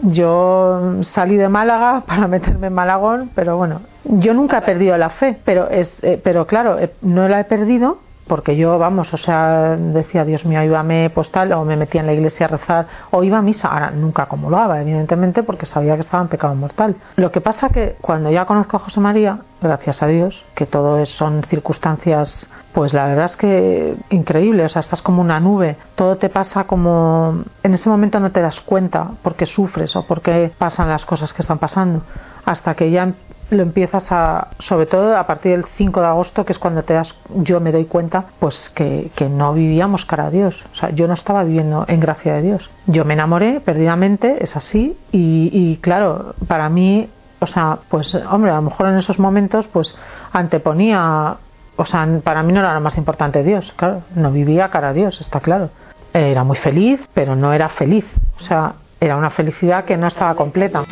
yo 0.00 1.02
salí 1.02 1.36
de 1.36 1.50
Málaga 1.50 2.04
para 2.06 2.26
meterme 2.26 2.68
en 2.68 2.72
Malagón 2.72 3.30
pero 3.34 3.58
bueno 3.58 3.82
yo 4.04 4.32
nunca 4.32 4.58
he 4.58 4.62
perdido 4.62 4.96
la 4.96 5.10
fe 5.10 5.36
pero 5.44 5.68
es 5.68 5.92
eh, 6.02 6.18
pero 6.24 6.46
claro 6.46 6.78
eh, 6.78 6.94
no 7.02 7.28
la 7.28 7.40
he 7.40 7.44
perdido 7.44 7.98
porque 8.26 8.56
yo, 8.56 8.78
vamos, 8.78 9.12
o 9.12 9.16
sea, 9.16 9.76
decía, 9.76 10.24
Dios 10.24 10.44
mío, 10.44 10.60
ayúdame, 10.60 11.10
pues 11.10 11.30
tal, 11.30 11.52
o 11.52 11.64
me 11.64 11.76
metía 11.76 12.00
en 12.00 12.06
la 12.06 12.12
iglesia 12.12 12.46
a 12.46 12.48
rezar, 12.50 12.86
o 13.10 13.22
iba 13.22 13.38
a 13.38 13.42
misa, 13.42 13.68
ahora 13.68 13.90
nunca 13.90 14.24
acumulaba, 14.24 14.80
evidentemente, 14.80 15.42
porque 15.42 15.66
sabía 15.66 15.94
que 15.94 16.00
estaba 16.00 16.22
en 16.22 16.28
pecado 16.28 16.54
mortal. 16.54 16.96
Lo 17.16 17.30
que 17.30 17.40
pasa 17.40 17.68
que 17.68 17.96
cuando 18.00 18.30
ya 18.30 18.44
conozco 18.44 18.76
a 18.76 18.80
José 18.80 19.00
María, 19.00 19.40
gracias 19.60 20.02
a 20.02 20.06
Dios, 20.06 20.44
que 20.54 20.66
todo 20.66 21.04
son 21.06 21.42
circunstancias, 21.44 22.48
pues 22.72 22.94
la 22.94 23.06
verdad 23.06 23.26
es 23.26 23.36
que 23.36 23.96
increíble, 24.10 24.64
o 24.64 24.68
sea, 24.68 24.80
estás 24.80 25.02
como 25.02 25.20
una 25.20 25.38
nube, 25.40 25.76
todo 25.94 26.16
te 26.16 26.28
pasa 26.28 26.64
como, 26.64 27.42
en 27.62 27.74
ese 27.74 27.88
momento 27.88 28.18
no 28.18 28.32
te 28.32 28.40
das 28.40 28.60
cuenta 28.60 29.10
porque 29.22 29.46
sufres 29.46 29.94
o 29.96 30.06
porque 30.06 30.50
pasan 30.56 30.88
las 30.88 31.04
cosas 31.04 31.32
que 31.32 31.42
están 31.42 31.58
pasando, 31.58 32.02
hasta 32.44 32.74
que 32.74 32.90
ya 32.90 33.12
lo 33.52 33.62
empiezas 33.62 34.10
a, 34.10 34.48
sobre 34.58 34.86
todo 34.86 35.16
a 35.16 35.26
partir 35.26 35.52
del 35.52 35.64
5 35.64 36.00
de 36.00 36.06
agosto, 36.06 36.44
que 36.44 36.52
es 36.52 36.58
cuando 36.58 36.82
te 36.82 36.94
das, 36.94 37.14
yo 37.34 37.60
me 37.60 37.72
doy 37.72 37.84
cuenta, 37.84 38.24
pues 38.38 38.70
que, 38.70 39.10
no 39.30 39.54
vivíamos 39.54 40.04
cara 40.04 40.26
a 40.26 40.30
Dios. 40.30 40.64
O 40.72 40.76
sea, 40.76 40.90
yo 40.90 41.06
no 41.06 41.14
estaba 41.14 41.44
viviendo 41.44 41.84
en 41.88 42.00
gracia 42.00 42.34
de 42.34 42.42
Dios. 42.42 42.70
Yo 42.86 43.04
me 43.04 43.14
enamoré 43.14 43.60
perdidamente, 43.60 44.42
es 44.42 44.56
así, 44.56 44.96
y, 45.12 45.50
y 45.52 45.76
claro, 45.76 46.34
para 46.48 46.68
mí, 46.68 47.08
o 47.40 47.46
sea, 47.46 47.78
pues 47.88 48.14
hombre, 48.14 48.50
a 48.50 48.56
lo 48.56 48.62
mejor 48.62 48.88
en 48.88 48.96
esos 48.96 49.18
momentos, 49.18 49.66
pues 49.68 49.96
anteponía, 50.32 51.36
o 51.76 51.84
sea, 51.84 52.06
para 52.24 52.42
mí 52.42 52.52
no 52.52 52.60
era 52.60 52.74
lo 52.74 52.80
más 52.80 52.96
importante 52.98 53.42
Dios, 53.42 53.72
claro, 53.76 54.02
no 54.14 54.32
vivía 54.32 54.68
cara 54.68 54.88
a 54.88 54.92
Dios, 54.92 55.20
está 55.20 55.40
claro. 55.40 55.70
Era 56.12 56.44
muy 56.44 56.56
feliz, 56.56 57.00
pero 57.14 57.34
no 57.36 57.52
era 57.54 57.70
feliz. 57.70 58.04
O 58.36 58.40
sea, 58.40 58.74
era 59.00 59.16
una 59.16 59.30
felicidad 59.30 59.84
que 59.84 59.96
no 59.96 60.06
estaba 60.06 60.34
completa 60.34 60.84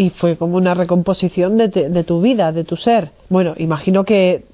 y 0.00 0.08
fue 0.08 0.38
como 0.38 0.56
una 0.56 0.72
recomposición 0.72 1.58
de, 1.58 1.68
te, 1.68 1.90
de, 1.90 2.04
tu 2.04 2.22
vida, 2.22 2.52
de 2.52 2.64
tu 2.64 2.78
ser. 2.78 3.10
Bueno, 3.28 3.52
imagino 3.58 4.02
que 4.02 4.46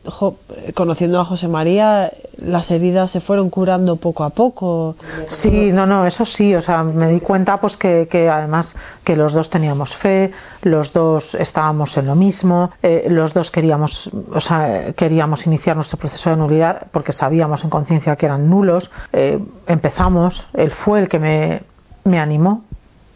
conociendo 0.74 1.20
a 1.20 1.24
José 1.24 1.46
María, 1.46 2.12
las 2.36 2.68
heridas 2.72 3.12
se 3.12 3.20
fueron 3.20 3.48
curando 3.48 3.94
poco 3.94 4.24
a 4.24 4.30
poco. 4.30 4.96
Sí, 5.28 5.70
no, 5.72 5.86
no, 5.86 6.04
eso 6.04 6.24
sí, 6.24 6.52
o 6.52 6.60
sea, 6.60 6.82
me 6.82 7.12
di 7.12 7.20
cuenta 7.20 7.60
pues 7.60 7.76
que, 7.76 8.08
que 8.10 8.28
además 8.28 8.74
que 9.04 9.14
los 9.14 9.34
dos 9.34 9.48
teníamos 9.48 9.94
fe, 9.94 10.32
los 10.62 10.92
dos 10.92 11.36
estábamos 11.36 11.96
en 11.96 12.06
lo 12.06 12.16
mismo, 12.16 12.72
eh, 12.82 13.06
los 13.08 13.32
dos 13.32 13.52
queríamos, 13.52 14.10
o 14.32 14.40
sea, 14.40 14.94
queríamos 14.94 15.46
iniciar 15.46 15.76
nuestro 15.76 15.96
proceso 15.96 16.28
de 16.30 16.36
nulidad 16.36 16.88
porque 16.90 17.12
sabíamos 17.12 17.62
en 17.62 17.70
conciencia 17.70 18.16
que 18.16 18.26
eran 18.26 18.50
nulos. 18.50 18.90
Eh, 19.12 19.38
empezamos, 19.68 20.44
él 20.54 20.72
fue 20.72 20.98
el 20.98 21.08
que 21.08 21.20
me 22.04 22.18
animó 22.18 22.64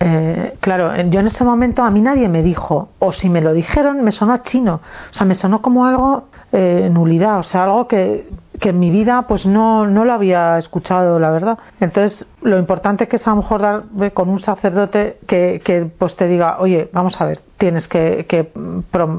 eh, 0.02 0.56
claro, 0.60 0.96
yo 1.10 1.20
en 1.20 1.26
ese 1.26 1.44
momento 1.44 1.82
a 1.82 1.90
mí 1.90 2.00
nadie 2.00 2.26
me 2.28 2.42
dijo, 2.42 2.88
o 2.98 3.12
si 3.12 3.28
me 3.28 3.42
lo 3.42 3.52
dijeron, 3.52 4.02
me 4.02 4.12
sonó 4.12 4.32
a 4.32 4.42
chino, 4.42 4.80
o 5.10 5.14
sea, 5.14 5.26
me 5.26 5.34
sonó 5.34 5.60
como 5.60 5.84
algo 5.84 6.28
eh, 6.52 6.88
nulidad, 6.90 7.38
o 7.38 7.42
sea, 7.42 7.64
algo 7.64 7.86
que, 7.86 8.26
que 8.58 8.70
en 8.70 8.78
mi 8.78 8.90
vida 8.90 9.26
pues 9.28 9.44
no, 9.44 9.86
no 9.86 10.06
lo 10.06 10.14
había 10.14 10.56
escuchado, 10.56 11.18
la 11.18 11.30
verdad. 11.30 11.58
Entonces, 11.80 12.26
lo 12.40 12.58
importante 12.58 13.08
que 13.08 13.16
es 13.16 13.26
a 13.26 13.30
lo 13.30 13.36
mejor 13.36 13.60
dar 13.60 14.12
con 14.14 14.30
un 14.30 14.40
sacerdote 14.40 15.18
que, 15.26 15.60
que 15.62 15.84
pues 15.98 16.16
te 16.16 16.26
diga, 16.26 16.56
oye, 16.60 16.88
vamos 16.94 17.20
a 17.20 17.26
ver, 17.26 17.40
tienes 17.58 17.86
que, 17.86 18.24
que 18.26 18.50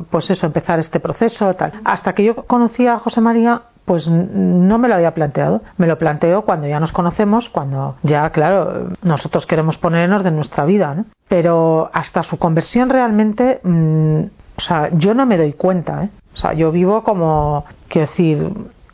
pues 0.10 0.32
eso, 0.32 0.48
empezar 0.48 0.80
este 0.80 1.00
proceso, 1.00 1.54
tal. 1.54 1.74
Hasta 1.86 2.14
que 2.14 2.24
yo 2.24 2.36
conocí 2.48 2.88
a 2.88 2.98
José 2.98 3.22
María, 3.22 3.62
pues 3.86 4.08
no 4.08 4.78
me 4.78 4.88
lo 4.88 4.96
había 4.96 5.14
planteado. 5.14 5.62
Me 5.78 5.88
lo 5.88 5.98
planteo 5.98 6.44
cuando 6.44 6.68
ya 6.68 6.80
nos 6.80 6.92
conocemos, 6.92 7.50
cuando 7.50 7.96
ya, 8.04 8.30
claro, 8.30 8.90
nosotros 9.02 9.46
queremos 9.46 9.78
poner 9.78 10.06
en 10.06 10.14
orden 10.14 10.36
nuestra 10.36 10.66
vida, 10.66 10.94
¿no? 10.94 11.06
Pero 11.28 11.90
hasta 11.94 12.24
su 12.24 12.38
conversión 12.38 12.90
realmente, 12.90 13.60
mmm, 13.64 14.24
o 14.58 14.62
sea, 14.62 14.90
yo 14.94 15.14
no 15.14 15.26
me 15.26 15.38
doy 15.38 15.54
cuenta, 15.54 16.04
¿eh? 16.04 16.10
O 16.34 16.38
sea, 16.38 16.54
yo 16.54 16.72
vivo 16.72 17.04
como, 17.04 17.66
quiero 17.88 18.08
decir, 18.08 18.52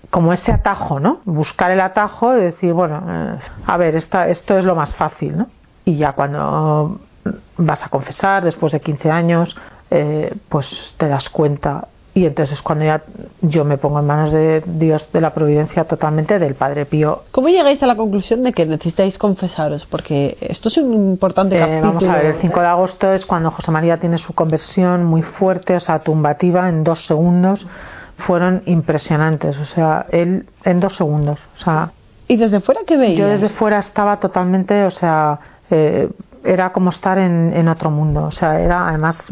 como 0.09 0.33
ese 0.33 0.51
atajo, 0.51 0.99
¿no? 0.99 1.19
Buscar 1.25 1.71
el 1.71 1.81
atajo 1.81 2.37
y 2.37 2.41
decir, 2.41 2.73
bueno, 2.73 3.03
eh, 3.07 3.39
a 3.65 3.77
ver, 3.77 3.95
esta, 3.95 4.27
esto 4.29 4.57
es 4.57 4.65
lo 4.65 4.75
más 4.75 4.95
fácil, 4.95 5.37
¿no? 5.37 5.47
Y 5.85 5.97
ya 5.97 6.13
cuando 6.13 6.99
vas 7.57 7.83
a 7.83 7.89
confesar, 7.89 8.43
después 8.43 8.71
de 8.73 8.79
15 8.79 9.11
años, 9.11 9.55
eh, 9.91 10.33
pues 10.49 10.95
te 10.97 11.07
das 11.07 11.29
cuenta 11.29 11.87
y 12.17 12.25
entonces 12.25 12.55
es 12.55 12.61
cuando 12.63 12.83
ya 12.83 13.03
yo 13.41 13.63
me 13.63 13.77
pongo 13.77 13.99
en 13.99 14.07
manos 14.07 14.31
de 14.31 14.63
Dios 14.65 15.07
de 15.13 15.21
la 15.21 15.35
providencia 15.35 15.83
totalmente 15.83 16.39
del 16.39 16.55
Padre 16.55 16.87
Pío. 16.87 17.21
¿Cómo 17.31 17.47
llegáis 17.47 17.83
a 17.83 17.85
la 17.85 17.95
conclusión 17.95 18.41
de 18.41 18.53
que 18.53 18.65
necesitáis 18.65 19.19
confesaros? 19.19 19.85
Porque 19.85 20.35
esto 20.41 20.69
es 20.69 20.79
un 20.79 20.95
importante 20.95 21.57
eh, 21.57 21.59
capítulo. 21.59 21.93
Vamos 21.93 22.07
a 22.07 22.13
ver, 22.13 22.25
el 22.25 22.35
5 22.37 22.59
de 22.59 22.65
agosto 22.65 23.13
es 23.13 23.23
cuando 23.23 23.51
José 23.51 23.69
María 23.69 23.97
tiene 23.97 24.17
su 24.17 24.33
conversión 24.33 25.05
muy 25.05 25.21
fuerte, 25.21 25.75
o 25.75 25.79
sea, 25.79 25.99
tumbativa 25.99 26.67
en 26.69 26.83
dos 26.83 27.05
segundos. 27.05 27.67
Fueron 28.17 28.63
impresionantes, 28.65 29.55
o 29.59 29.65
sea, 29.65 30.07
él 30.09 30.47
en 30.63 30.79
dos 30.79 30.95
segundos, 30.95 31.39
o 31.55 31.63
sea. 31.63 31.91
¿Y 32.27 32.37
desde 32.37 32.61
fuera 32.61 32.81
qué 32.87 32.97
veías? 32.97 33.19
Yo 33.19 33.27
desde 33.27 33.49
fuera 33.49 33.77
estaba 33.77 34.19
totalmente, 34.19 34.85
o 34.85 34.91
sea, 34.91 35.39
eh, 35.69 36.09
era 36.47 36.71
como 36.71 36.89
estar 36.89 37.17
en, 37.17 37.51
en, 37.53 37.67
otro 37.67 37.91
mundo. 37.91 38.23
O 38.23 38.31
sea, 38.31 38.59
era 38.59 38.87
además 38.87 39.31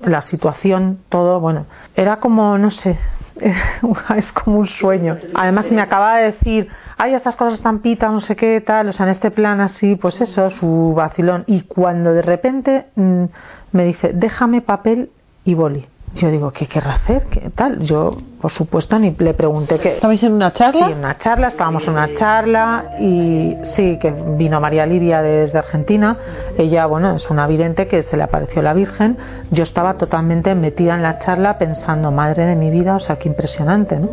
la 0.00 0.20
situación, 0.22 0.98
todo, 1.08 1.38
bueno, 1.40 1.66
era 1.94 2.16
como, 2.16 2.56
no 2.58 2.70
sé, 2.70 2.98
es 4.16 4.32
como 4.32 4.58
un 4.58 4.66
sueño. 4.66 5.18
Además, 5.34 5.70
me 5.70 5.82
acaba 5.82 6.16
de 6.16 6.24
decir, 6.32 6.68
ay, 6.96 7.14
estas 7.14 7.36
cosas 7.36 7.54
están 7.54 7.80
pita, 7.80 8.08
no 8.08 8.20
sé 8.20 8.36
qué, 8.36 8.60
tal, 8.60 8.88
o 8.88 8.92
sea, 8.92 9.06
en 9.06 9.10
este 9.10 9.30
plan 9.30 9.60
así, 9.60 9.96
pues 9.96 10.20
eso, 10.20 10.50
su 10.50 10.94
vacilón. 10.94 11.44
Y 11.46 11.62
cuando 11.62 12.12
de 12.12 12.22
repente 12.22 12.86
mm, 12.96 13.24
me 13.72 13.84
dice, 13.84 14.12
déjame 14.14 14.60
papel 14.62 15.10
y 15.44 15.54
boli. 15.54 15.86
Yo 16.14 16.30
digo, 16.30 16.52
¿qué 16.52 16.66
querrá 16.66 16.94
hacer? 16.94 17.24
¿Qué 17.24 17.50
tal? 17.50 17.80
Yo, 17.80 18.16
por 18.40 18.52
supuesto, 18.52 18.96
ni 19.00 19.10
le 19.18 19.34
pregunté 19.34 19.80
qué. 19.80 19.94
¿Estabais 19.94 20.22
en 20.22 20.32
una 20.32 20.52
charla? 20.52 20.86
Sí, 20.86 20.92
en 20.92 20.98
una 20.98 21.18
charla, 21.18 21.48
estábamos 21.48 21.86
en 21.88 21.94
una 21.94 22.14
charla 22.14 22.84
y 23.00 23.56
sí, 23.64 23.98
que 24.00 24.12
vino 24.12 24.60
María 24.60 24.86
Livia 24.86 25.22
desde 25.22 25.58
Argentina. 25.58 26.16
Ella, 26.56 26.86
bueno, 26.86 27.16
es 27.16 27.28
una 27.30 27.48
vidente 27.48 27.88
que 27.88 28.04
se 28.04 28.16
le 28.16 28.22
apareció 28.22 28.62
la 28.62 28.74
Virgen. 28.74 29.16
Yo 29.50 29.64
estaba 29.64 29.94
totalmente 29.94 30.54
metida 30.54 30.94
en 30.94 31.02
la 31.02 31.18
charla 31.18 31.58
pensando, 31.58 32.12
madre 32.12 32.46
de 32.46 32.54
mi 32.54 32.70
vida, 32.70 32.94
o 32.94 33.00
sea, 33.00 33.16
qué 33.16 33.28
impresionante, 33.28 33.98
¿no? 33.98 34.08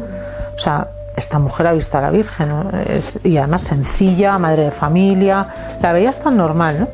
O 0.56 0.60
sea, 0.60 0.88
esta 1.16 1.38
mujer 1.38 1.68
ha 1.68 1.74
visto 1.74 2.00
a 2.00 2.02
la 2.02 2.10
Virgen 2.10 2.50
¿no? 2.50 2.72
es, 2.80 3.20
y 3.24 3.38
además 3.38 3.62
sencilla, 3.62 4.40
madre 4.40 4.64
de 4.66 4.72
familia, 4.72 5.78
la 5.80 5.94
veías 5.94 6.20
tan 6.20 6.36
normal, 6.36 6.80
¿no? 6.80 6.88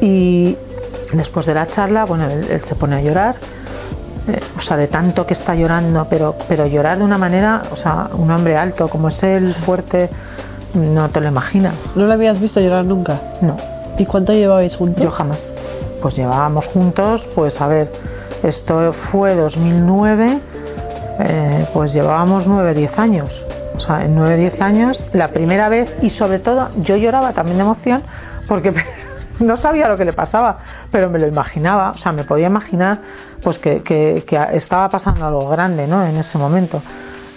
Y 0.00 0.56
después 1.12 1.46
de 1.46 1.54
la 1.54 1.68
charla, 1.68 2.04
bueno, 2.06 2.28
él, 2.28 2.48
él 2.50 2.60
se 2.62 2.74
pone 2.74 2.96
a 2.96 3.00
llorar 3.00 3.36
eh, 4.28 4.40
o 4.56 4.60
sea, 4.60 4.76
de 4.76 4.86
tanto 4.86 5.26
que 5.26 5.34
está 5.34 5.54
llorando, 5.54 6.06
pero, 6.08 6.36
pero 6.48 6.66
llorar 6.66 6.98
de 6.98 7.04
una 7.04 7.18
manera, 7.18 7.62
o 7.70 7.76
sea, 7.76 8.08
un 8.12 8.30
hombre 8.30 8.56
alto 8.56 8.88
como 8.88 9.08
es 9.08 9.22
él, 9.22 9.54
fuerte, 9.66 10.10
no 10.74 11.10
te 11.10 11.20
lo 11.20 11.28
imaginas. 11.28 11.92
¿No 11.96 12.06
lo 12.06 12.12
habías 12.12 12.40
visto 12.40 12.60
llorar 12.60 12.84
nunca? 12.84 13.20
No. 13.40 13.56
¿Y 13.98 14.06
cuánto 14.06 14.32
llevabais 14.32 14.76
juntos? 14.76 15.02
Yo 15.02 15.10
jamás. 15.10 15.52
Pues 16.00 16.16
llevábamos 16.16 16.68
juntos, 16.68 17.26
pues 17.34 17.60
a 17.60 17.66
ver, 17.66 17.92
esto 18.42 18.92
fue 19.10 19.34
2009, 19.34 20.40
eh, 21.20 21.68
pues 21.72 21.92
llevábamos 21.92 22.46
9, 22.46 22.74
10 22.74 22.98
años. 22.98 23.44
O 23.76 23.80
sea, 23.80 24.04
en 24.04 24.14
9, 24.14 24.36
10 24.36 24.60
años, 24.60 25.06
la 25.12 25.28
primera 25.28 25.68
vez, 25.68 25.92
y 26.02 26.10
sobre 26.10 26.38
todo 26.38 26.70
yo 26.82 26.96
lloraba 26.96 27.32
también 27.32 27.58
de 27.58 27.62
emoción, 27.62 28.02
porque 28.48 28.72
no 29.42 29.56
sabía 29.56 29.88
lo 29.88 29.96
que 29.96 30.04
le 30.04 30.12
pasaba, 30.12 30.58
pero 30.90 31.10
me 31.10 31.18
lo 31.18 31.26
imaginaba, 31.26 31.90
o 31.90 31.96
sea, 31.96 32.12
me 32.12 32.24
podía 32.24 32.46
imaginar 32.46 33.00
pues 33.42 33.58
que, 33.58 33.82
que, 33.82 34.24
que 34.26 34.38
estaba 34.52 34.88
pasando 34.88 35.26
algo 35.26 35.48
grande, 35.48 35.86
¿no? 35.86 36.04
En 36.06 36.16
ese 36.16 36.38
momento. 36.38 36.82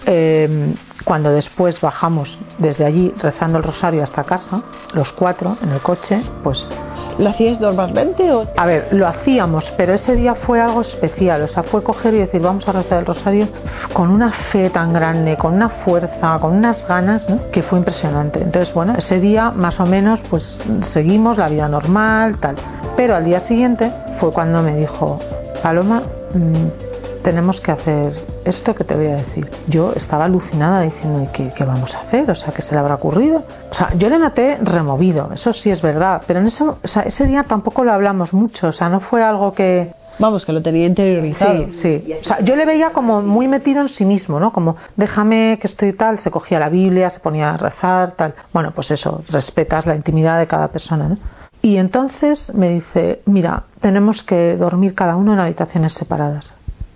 Eh, 0.06 0.76
cuando 1.06 1.32
después 1.32 1.80
bajamos 1.80 2.38
desde 2.58 2.84
allí 2.84 3.14
rezando 3.18 3.60
el 3.60 3.64
rosario 3.64 4.04
hasta 4.04 4.24
casa, 4.24 4.62
los 4.94 5.14
cuatro 5.14 5.56
en 5.62 5.70
el 5.70 5.82
coche, 5.82 6.22
pues... 6.44 6.70
¿Lo 7.18 7.30
hacíais 7.30 7.62
normalmente 7.62 8.34
o...? 8.34 8.46
A 8.58 8.66
ver, 8.66 8.90
lo 8.92 9.08
hacíamos, 9.08 9.72
pero 9.78 9.94
ese 9.94 10.16
día 10.16 10.36
fue 10.36 10.60
algo 10.60 10.82
especial, 10.82 11.44
o 11.44 11.48
sea, 11.48 11.64
fue 11.64 11.84
coger 11.84 12.14
y 12.16 12.18
decir, 12.18 12.42
vamos 12.42 12.68
a 12.68 12.74
rezar 12.74 13.00
el 13.00 13.06
rosario 13.06 13.48
con 13.94 14.10
una 14.10 14.32
fe 14.32 14.70
tan 14.70 14.92
grande, 14.92 15.38
con 15.38 15.54
una 15.54 15.70
fuerza, 15.70 16.40
con 16.40 16.54
unas 16.54 16.86
ganas, 16.88 17.30
¿no? 17.30 17.50
que 17.52 17.64
fue 17.64 17.80
impresionante. 17.80 18.42
Entonces, 18.42 18.74
bueno, 18.74 18.96
ese 18.98 19.20
día 19.20 19.52
más 19.52 19.80
o 19.80 19.86
menos, 19.86 20.20
pues 20.30 20.64
seguimos 20.82 21.38
la 21.38 21.48
vida 21.48 21.70
normal, 21.70 22.38
tal. 22.40 22.56
Pero 22.98 23.16
al 23.16 23.26
día 23.26 23.40
siguiente 23.40 23.94
fue 24.20 24.32
cuando 24.32 24.62
me 24.62 24.76
dijo, 24.76 25.20
Paloma, 25.62 26.04
mmm, 26.34 26.95
tenemos 27.26 27.60
que 27.60 27.72
hacer 27.72 28.14
esto 28.46 28.76
que 28.76 28.84
te 28.84 28.96
voy 28.96 29.08
a 29.08 29.16
decir. 29.16 29.50
Yo 29.68 29.94
estaba 29.94 30.26
alucinada 30.26 30.82
diciendo, 30.82 31.28
¿qué, 31.34 31.52
¿qué, 31.56 31.64
vamos 31.66 31.96
a 31.96 32.02
hacer? 32.02 32.30
O 32.30 32.36
sea, 32.36 32.54
¿qué 32.54 32.62
se 32.62 32.76
le 32.76 32.80
habrá 32.80 32.94
ocurrido? 32.94 33.44
O 33.72 33.74
sea, 33.74 33.96
yo 33.96 34.10
le 34.10 34.20
noté 34.20 34.60
removido, 34.62 35.32
eso 35.34 35.52
sí 35.52 35.72
es 35.72 35.82
verdad, 35.82 36.22
pero 36.28 36.40
en 36.40 36.46
eso, 36.46 36.78
o 36.84 36.88
sea, 36.88 37.02
ese 37.02 37.26
día 37.26 37.44
tampoco 37.44 37.84
lo 37.84 37.92
hablamos 37.92 38.32
mucho, 38.32 38.68
o 38.68 38.72
sea, 38.72 38.90
no 38.90 39.00
fue 39.00 39.24
algo 39.24 39.54
que... 39.54 39.92
Vamos, 40.20 40.46
que 40.46 40.54
lo 40.54 40.62
tenía 40.62 40.86
interiorizado. 40.86 41.72
Sí, 41.72 42.04
sí. 42.06 42.14
O 42.14 42.24
sea, 42.24 42.42
yo 42.42 42.56
le 42.56 42.66
veía 42.66 42.92
como 42.92 43.24
muy 43.24 43.48
metido 43.48 43.82
en 43.82 43.90
sí 43.90 44.06
mismo, 44.06 44.40
¿no? 44.40 44.54
Como, 44.54 44.78
déjame 44.96 45.58
que 45.60 45.66
estoy 45.66 45.94
tal, 45.94 46.20
se 46.20 46.30
cogía 46.30 46.60
la 46.60 46.70
Biblia, 46.70 47.10
se 47.10 47.20
ponía 47.20 47.56
a 47.56 47.58
rezar, 47.58 48.12
tal. 48.12 48.36
Bueno, 48.54 48.72
pues 48.74 48.92
eso, 48.92 49.24
respetas 49.30 49.88
la 49.88 49.96
intimidad 49.96 50.38
de 50.38 50.46
cada 50.46 50.68
persona, 50.68 51.10
¿no? 51.10 51.18
Y 51.64 51.78
entonces 51.78 52.54
me 52.54 52.70
dice, 52.70 53.24
mira, 53.26 53.64
tenemos 53.82 54.22
que 54.22 54.56
dormir 54.56 54.94
cada 54.94 55.16
uno 55.16 55.34
en 55.34 55.40
habitaciones 55.40 55.94
separadas 55.94 56.54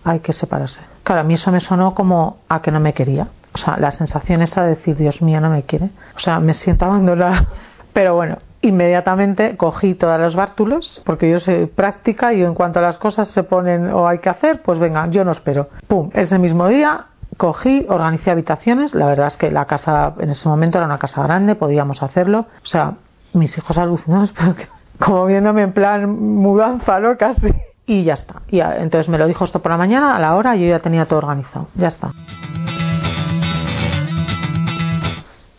hay 0.09 0.19
que 0.19 0.33
separarse. 0.33 0.81
Claro, 1.03 1.21
a 1.21 1.23
mí 1.23 1.35
eso 1.35 1.51
me 1.51 1.59
sonó 1.59 1.93
como 1.93 2.37
a 2.49 2.61
que 2.61 2.71
no 2.71 2.79
me 2.79 2.93
quería. 2.93 3.27
O 3.53 3.57
sea, 3.57 3.77
la 3.77 3.91
sensación 3.91 4.41
esa 4.41 4.63
de 4.63 4.69
decir, 4.69 4.95
Dios 4.95 5.21
mío, 5.21 5.39
no 5.39 5.49
me 5.49 5.63
quiere. 5.63 5.89
O 6.15 6.19
sea, 6.19 6.39
me 6.39 6.53
siento 6.53 6.85
abandonada. 6.85 7.47
Pero 7.93 8.15
bueno, 8.15 8.37
inmediatamente 8.61 9.55
cogí 9.57 9.93
todos 9.95 10.19
los 10.19 10.35
bártulos, 10.35 11.01
porque 11.05 11.29
yo 11.29 11.39
soy 11.39 11.65
práctica 11.65 12.33
y 12.33 12.43
en 12.43 12.53
cuanto 12.53 12.79
a 12.79 12.81
las 12.81 12.97
cosas 12.97 13.27
se 13.27 13.43
ponen 13.43 13.91
o 13.91 14.07
hay 14.07 14.19
que 14.19 14.29
hacer, 14.29 14.61
pues 14.61 14.79
venga, 14.79 15.07
yo 15.07 15.23
no 15.23 15.31
espero. 15.31 15.69
Pum, 15.87 16.09
ese 16.13 16.37
mismo 16.37 16.67
día 16.67 17.05
cogí, 17.37 17.85
organicé 17.87 18.31
habitaciones. 18.31 18.95
La 18.95 19.05
verdad 19.05 19.27
es 19.27 19.37
que 19.37 19.51
la 19.51 19.65
casa 19.65 20.13
en 20.19 20.29
ese 20.29 20.49
momento 20.49 20.77
era 20.77 20.85
una 20.85 20.99
casa 20.99 21.23
grande, 21.23 21.55
podíamos 21.55 22.01
hacerlo. 22.03 22.47
O 22.63 22.67
sea, 22.67 22.95
mis 23.33 23.57
hijos 23.57 23.77
alucinados, 23.77 24.33
pero 24.37 24.55
como 24.99 25.25
viéndome 25.25 25.61
en 25.61 25.71
plan 25.71 26.09
mudanza, 26.09 26.99
¿no? 26.99 27.17
Casi 27.17 27.53
y 27.89 28.03
ya 28.03 28.13
está. 28.13 28.43
Y 28.50 28.60
entonces 28.60 29.10
me 29.10 29.17
lo 29.17 29.25
dijo 29.25 29.43
esto 29.43 29.60
por 29.63 29.72
la 29.72 29.77
mañana, 29.77 30.15
a 30.15 30.19
la 30.19 30.36
hora, 30.36 30.55
yo 30.55 30.67
ya 30.67 30.79
tenía 30.79 31.08
todo 31.08 31.17
organizado. 31.17 31.67
Ya 31.74 31.88
está. 31.88 32.12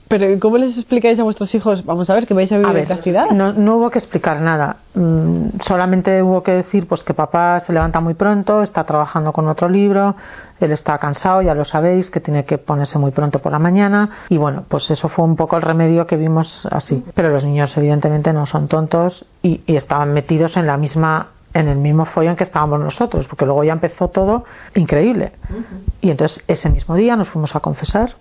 Pero 0.06 0.26
¿cómo 0.38 0.56
les 0.58 0.76
explicáis 0.76 1.18
a 1.18 1.24
vuestros 1.24 1.52
hijos? 1.56 1.84
Vamos 1.84 2.08
a 2.08 2.14
ver, 2.14 2.28
que 2.28 2.34
vais 2.34 2.50
a 2.52 2.56
vivir 2.56 2.70
a 2.70 2.72
ver, 2.72 2.82
en 2.82 2.88
castidad. 2.88 3.30
No, 3.30 3.52
no, 3.52 3.76
hubo 3.76 3.90
que 3.90 3.98
explicar 3.98 4.40
nada. 4.40 4.76
Mm, 4.94 5.60
solamente 5.60 6.22
hubo 6.22 6.42
que 6.44 6.52
decir 6.52 6.86
pues 6.86 7.02
que 7.02 7.14
papá 7.14 7.58
se 7.58 7.72
levanta 7.72 8.00
muy 8.00 8.14
pronto, 8.14 8.62
está 8.62 8.84
trabajando 8.84 9.32
con 9.32 9.48
otro 9.48 9.68
libro, 9.68 10.14
él 10.60 10.70
está 10.70 10.98
cansado, 10.98 11.42
ya 11.42 11.54
lo 11.54 11.64
sabéis, 11.64 12.10
que 12.10 12.20
tiene 12.20 12.44
que 12.44 12.58
ponerse 12.58 12.98
muy 12.98 13.10
pronto 13.10 13.40
por 13.40 13.50
la 13.50 13.58
mañana. 13.58 14.10
Y 14.28 14.36
bueno, 14.36 14.64
pues 14.68 14.88
eso 14.90 15.08
fue 15.08 15.24
un 15.24 15.34
poco 15.34 15.56
el 15.56 15.62
remedio 15.62 16.06
que 16.06 16.16
vimos 16.16 16.66
así. 16.70 17.04
Pero 17.14 17.30
los 17.30 17.44
niños 17.44 17.76
evidentemente 17.76 18.32
no 18.32 18.46
son 18.46 18.68
tontos 18.68 19.24
y, 19.42 19.62
y 19.66 19.74
estaban 19.74 20.12
metidos 20.12 20.56
en 20.56 20.66
la 20.66 20.76
misma 20.76 21.28
en 21.52 21.68
el 21.68 21.78
mismo 21.78 22.04
follón 22.04 22.36
que 22.36 22.44
estábamos 22.44 22.80
nosotros, 22.80 23.26
porque 23.26 23.44
luego 23.44 23.64
ya 23.64 23.72
empezó 23.72 24.08
todo 24.08 24.44
increíble. 24.74 25.32
Uh 25.48 25.54
-huh. 25.54 25.62
Y 26.02 26.10
entonces 26.10 26.44
ese 26.46 26.70
mismo 26.70 26.94
día 26.94 27.16
nos 27.16 27.28
fuimos 27.28 27.56
a 27.56 27.60
confesar. 27.60 28.14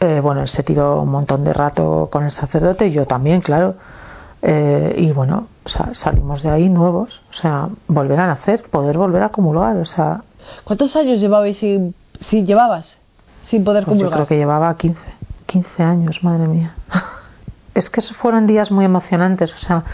Eh, 0.00 0.20
bueno, 0.20 0.42
él 0.42 0.48
se 0.48 0.62
tiró 0.62 1.00
un 1.02 1.10
montón 1.10 1.44
de 1.44 1.52
rato 1.52 2.08
con 2.10 2.24
el 2.24 2.30
sacerdote, 2.30 2.90
yo 2.90 3.06
también, 3.06 3.40
claro. 3.40 3.76
Eh, 4.42 4.96
y 4.98 5.12
bueno, 5.12 5.46
o 5.64 5.68
sea, 5.68 5.94
salimos 5.94 6.42
de 6.42 6.50
ahí 6.50 6.68
nuevos, 6.68 7.22
o 7.30 7.32
sea, 7.32 7.68
volver 7.86 8.18
a 8.18 8.26
nacer, 8.26 8.64
poder 8.68 8.98
volver 8.98 9.22
a 9.22 9.26
acumular, 9.26 9.76
o 9.76 9.84
sea. 9.84 10.22
¿Cuántos 10.64 10.96
años 10.96 11.20
llevabais 11.20 11.58
sin, 11.58 11.94
sin 12.18 12.44
llevabas 12.44 12.98
sin 13.42 13.62
poder 13.62 13.84
pues 13.84 13.96
comulgar? 13.98 14.10
Yo 14.10 14.16
creo 14.16 14.26
que 14.26 14.36
llevaba 14.36 14.76
15, 14.76 15.00
15 15.46 15.82
años, 15.84 16.24
madre 16.24 16.48
mía. 16.48 16.74
es 17.74 17.88
que 17.88 18.00
fueron 18.00 18.48
días 18.48 18.72
muy 18.72 18.84
emocionantes, 18.84 19.54
o 19.54 19.58
sea, 19.58 19.84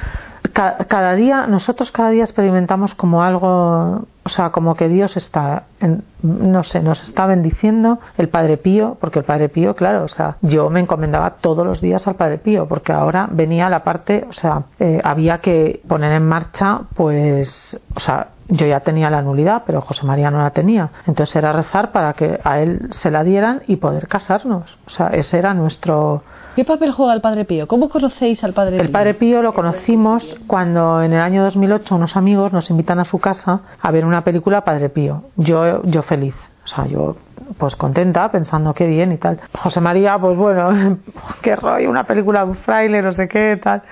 cada 0.88 1.14
día, 1.14 1.46
nosotros 1.46 1.92
cada 1.92 2.10
día 2.10 2.24
experimentamos 2.24 2.94
como 2.94 3.22
algo, 3.22 4.06
o 4.28 4.30
sea, 4.30 4.50
como 4.50 4.74
que 4.74 4.90
Dios 4.90 5.16
está, 5.16 5.62
en, 5.80 6.04
no 6.22 6.62
sé, 6.62 6.82
nos 6.82 7.02
está 7.02 7.24
bendiciendo 7.24 7.98
el 8.18 8.28
Padre 8.28 8.58
Pío, 8.58 8.98
porque 9.00 9.20
el 9.20 9.24
Padre 9.24 9.48
Pío, 9.48 9.74
claro, 9.74 10.04
o 10.04 10.08
sea, 10.08 10.36
yo 10.42 10.68
me 10.68 10.80
encomendaba 10.80 11.36
todos 11.40 11.64
los 11.64 11.80
días 11.80 12.06
al 12.06 12.16
Padre 12.16 12.36
Pío, 12.36 12.68
porque 12.68 12.92
ahora 12.92 13.26
venía 13.30 13.70
la 13.70 13.82
parte, 13.84 14.26
o 14.28 14.34
sea, 14.34 14.64
eh, 14.78 15.00
había 15.02 15.38
que 15.38 15.80
poner 15.88 16.12
en 16.12 16.26
marcha, 16.26 16.82
pues, 16.94 17.80
o 17.96 18.00
sea, 18.00 18.28
yo 18.48 18.66
ya 18.66 18.80
tenía 18.80 19.08
la 19.08 19.22
nulidad, 19.22 19.62
pero 19.64 19.80
José 19.80 20.04
María 20.04 20.30
no 20.30 20.42
la 20.42 20.50
tenía. 20.50 20.90
Entonces 21.06 21.34
era 21.36 21.54
rezar 21.54 21.90
para 21.90 22.12
que 22.12 22.38
a 22.44 22.60
él 22.60 22.88
se 22.90 23.10
la 23.10 23.24
dieran 23.24 23.62
y 23.66 23.76
poder 23.76 24.08
casarnos. 24.08 24.76
O 24.86 24.90
sea, 24.90 25.06
ese 25.08 25.38
era 25.38 25.54
nuestro, 25.54 26.22
¿Qué 26.58 26.64
papel 26.64 26.90
juega 26.90 27.14
el 27.14 27.20
Padre 27.20 27.44
Pío? 27.44 27.68
¿Cómo 27.68 27.88
conocéis 27.88 28.42
al 28.42 28.52
Padre 28.52 28.72
Pío? 28.72 28.82
El 28.82 28.90
Padre 28.90 29.14
Pío 29.14 29.42
lo 29.42 29.54
conocimos 29.54 30.36
cuando 30.48 31.00
en 31.00 31.12
el 31.12 31.20
año 31.20 31.44
2008 31.44 31.94
unos 31.94 32.16
amigos 32.16 32.52
nos 32.52 32.68
invitan 32.68 32.98
a 32.98 33.04
su 33.04 33.20
casa 33.20 33.60
a 33.80 33.90
ver 33.92 34.04
una 34.04 34.17
película 34.22 34.64
Padre 34.64 34.88
Pío. 34.88 35.24
Yo, 35.36 35.82
yo 35.84 36.02
feliz. 36.02 36.34
O 36.64 36.66
sea, 36.66 36.86
yo 36.86 37.16
pues 37.56 37.76
contenta, 37.76 38.30
pensando 38.30 38.74
qué 38.74 38.86
bien 38.86 39.12
y 39.12 39.16
tal. 39.16 39.40
José 39.54 39.80
María, 39.80 40.18
pues 40.18 40.36
bueno, 40.36 40.98
qué 41.42 41.56
rollo, 41.56 41.88
una 41.88 42.04
película 42.04 42.44
un 42.44 42.56
fraile, 42.56 43.02
no 43.02 43.12
sé 43.12 43.28
qué, 43.28 43.58
tal. 43.62 43.82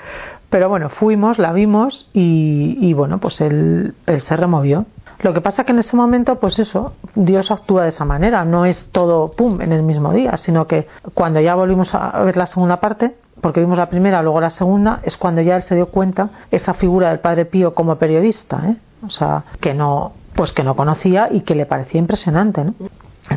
Pero 0.51 0.69
bueno, 0.69 0.91
fuimos, 0.91 1.39
la 1.39 1.53
vimos 1.53 2.11
y, 2.13 2.79
y 2.81 2.93
bueno, 2.93 3.19
pues 3.19 3.41
él, 3.41 3.95
él 4.07 4.21
se 4.21 4.37
removió. 4.37 4.87
Lo 5.21 5.33
que 5.33 5.41
pasa 5.41 5.65
que 5.65 5.73
en 5.73 5.79
ese 5.79 5.97
momento, 5.97 6.39
pues 6.39 6.59
eso, 6.59 6.93
Dios 7.15 7.51
actúa 7.51 7.85
de 7.85 7.89
esa 7.89 8.05
manera, 8.05 8.45
no 8.45 8.67
es 8.67 8.91
todo 8.93 9.33
pum 9.33 9.61
en 9.63 9.73
el 9.73 9.83
mismo 9.83 10.13
día, 10.13 10.37
sino 10.37 10.67
que 10.67 10.87
cuando 11.15 11.41
ya 11.41 11.55
volvimos 11.55 11.95
a 11.95 12.21
ver 12.23 12.37
la 12.37 12.47
segunda 12.47 12.81
parte, 12.81 13.17
porque 13.41 13.61
vimos 13.61 13.79
la 13.79 13.89
primera, 13.89 14.23
luego 14.23 14.41
la 14.41 14.51
segunda, 14.51 15.01
es 15.03 15.17
cuando 15.17 15.41
ya 15.41 15.57
él 15.57 15.63
se 15.63 15.75
dio 15.75 15.87
cuenta 15.87 16.31
esa 16.51 16.75
figura 16.75 17.09
del 17.09 17.21
Padre 17.21 17.47
Pío 17.47 17.75
como 17.75 17.97
periodista, 17.97 18.61
¿eh? 18.67 18.77
O 19.05 19.11
sea, 19.11 19.45
que 19.61 19.75
no, 19.75 20.13
pues 20.35 20.53
que 20.53 20.63
no 20.63 20.77
conocía 20.77 21.29
y 21.31 21.41
que 21.41 21.55
le 21.55 21.67
parecía 21.67 21.99
impresionante, 21.99 22.65
¿no? 22.65 22.75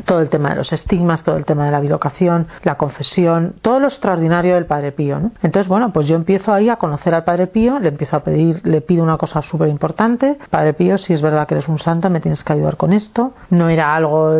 todo 0.05 0.21
el 0.21 0.29
tema 0.29 0.49
de 0.49 0.55
los 0.55 0.71
estigmas, 0.71 1.23
todo 1.23 1.37
el 1.37 1.45
tema 1.45 1.65
de 1.65 1.71
la 1.71 1.79
bilocación, 1.79 2.47
la 2.63 2.75
confesión, 2.75 3.55
todo 3.61 3.79
lo 3.79 3.87
extraordinario 3.87 4.55
del 4.55 4.65
Padre 4.65 4.91
Pío. 4.91 5.19
¿no? 5.19 5.31
Entonces, 5.41 5.67
bueno, 5.67 5.91
pues 5.91 6.07
yo 6.07 6.15
empiezo 6.15 6.53
ahí 6.53 6.69
a 6.69 6.75
conocer 6.75 7.13
al 7.15 7.23
Padre 7.23 7.47
Pío, 7.47 7.79
le 7.79 7.89
empiezo 7.89 8.17
a 8.17 8.23
pedir, 8.23 8.61
le 8.65 8.81
pido 8.81 9.03
una 9.03 9.17
cosa 9.17 9.41
súper 9.41 9.69
importante. 9.69 10.37
Padre 10.49 10.73
Pío, 10.73 10.97
si 10.97 11.13
es 11.13 11.21
verdad 11.21 11.47
que 11.47 11.55
eres 11.55 11.67
un 11.67 11.79
santo, 11.79 12.09
me 12.09 12.19
tienes 12.19 12.43
que 12.43 12.53
ayudar 12.53 12.77
con 12.77 12.93
esto. 12.93 13.33
No 13.49 13.69
era 13.69 13.95
algo, 13.95 14.39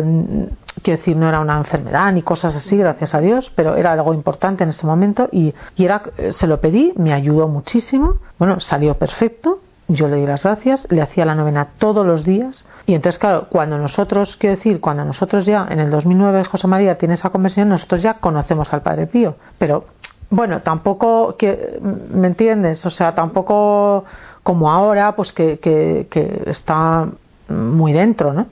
quiero 0.82 0.98
decir, 0.98 1.16
no 1.16 1.28
era 1.28 1.40
una 1.40 1.58
enfermedad 1.58 2.12
ni 2.12 2.22
cosas 2.22 2.54
así, 2.54 2.76
gracias 2.76 3.14
a 3.14 3.20
Dios, 3.20 3.50
pero 3.54 3.76
era 3.76 3.92
algo 3.92 4.14
importante 4.14 4.62
en 4.62 4.70
ese 4.70 4.86
momento 4.86 5.28
y, 5.32 5.54
y 5.76 5.84
era, 5.84 6.02
se 6.30 6.46
lo 6.46 6.60
pedí, 6.60 6.92
me 6.96 7.12
ayudó 7.12 7.48
muchísimo. 7.48 8.16
Bueno, 8.38 8.60
salió 8.60 8.94
perfecto 8.94 9.60
yo 9.90 10.08
le 10.08 10.16
di 10.16 10.26
las 10.26 10.44
gracias, 10.44 10.86
le 10.90 11.02
hacía 11.02 11.24
la 11.24 11.34
novena 11.34 11.68
todos 11.78 12.06
los 12.06 12.24
días. 12.24 12.64
Y 12.86 12.94
entonces, 12.94 13.18
claro, 13.18 13.46
cuando 13.48 13.76
nosotros, 13.76 14.36
quiero 14.36 14.56
decir, 14.56 14.80
cuando 14.80 15.04
nosotros 15.04 15.44
ya, 15.46 15.66
en 15.68 15.80
el 15.80 15.90
2009, 15.90 16.44
José 16.44 16.66
María 16.66 16.96
tiene 16.96 17.14
esa 17.14 17.30
conversión, 17.30 17.68
nosotros 17.68 18.02
ya 18.02 18.14
conocemos 18.14 18.72
al 18.72 18.82
Padre 18.82 19.06
Pío. 19.06 19.34
Pero, 19.58 19.84
bueno, 20.30 20.62
tampoco, 20.62 21.36
que, 21.36 21.78
¿me 21.80 22.28
entiendes? 22.28 22.86
O 22.86 22.90
sea, 22.90 23.14
tampoco 23.14 24.04
como 24.42 24.70
ahora, 24.70 25.14
pues 25.16 25.32
que, 25.32 25.58
que, 25.58 26.06
que 26.08 26.44
está 26.46 27.08
muy 27.48 27.92
dentro, 27.92 28.32
¿no? 28.32 28.46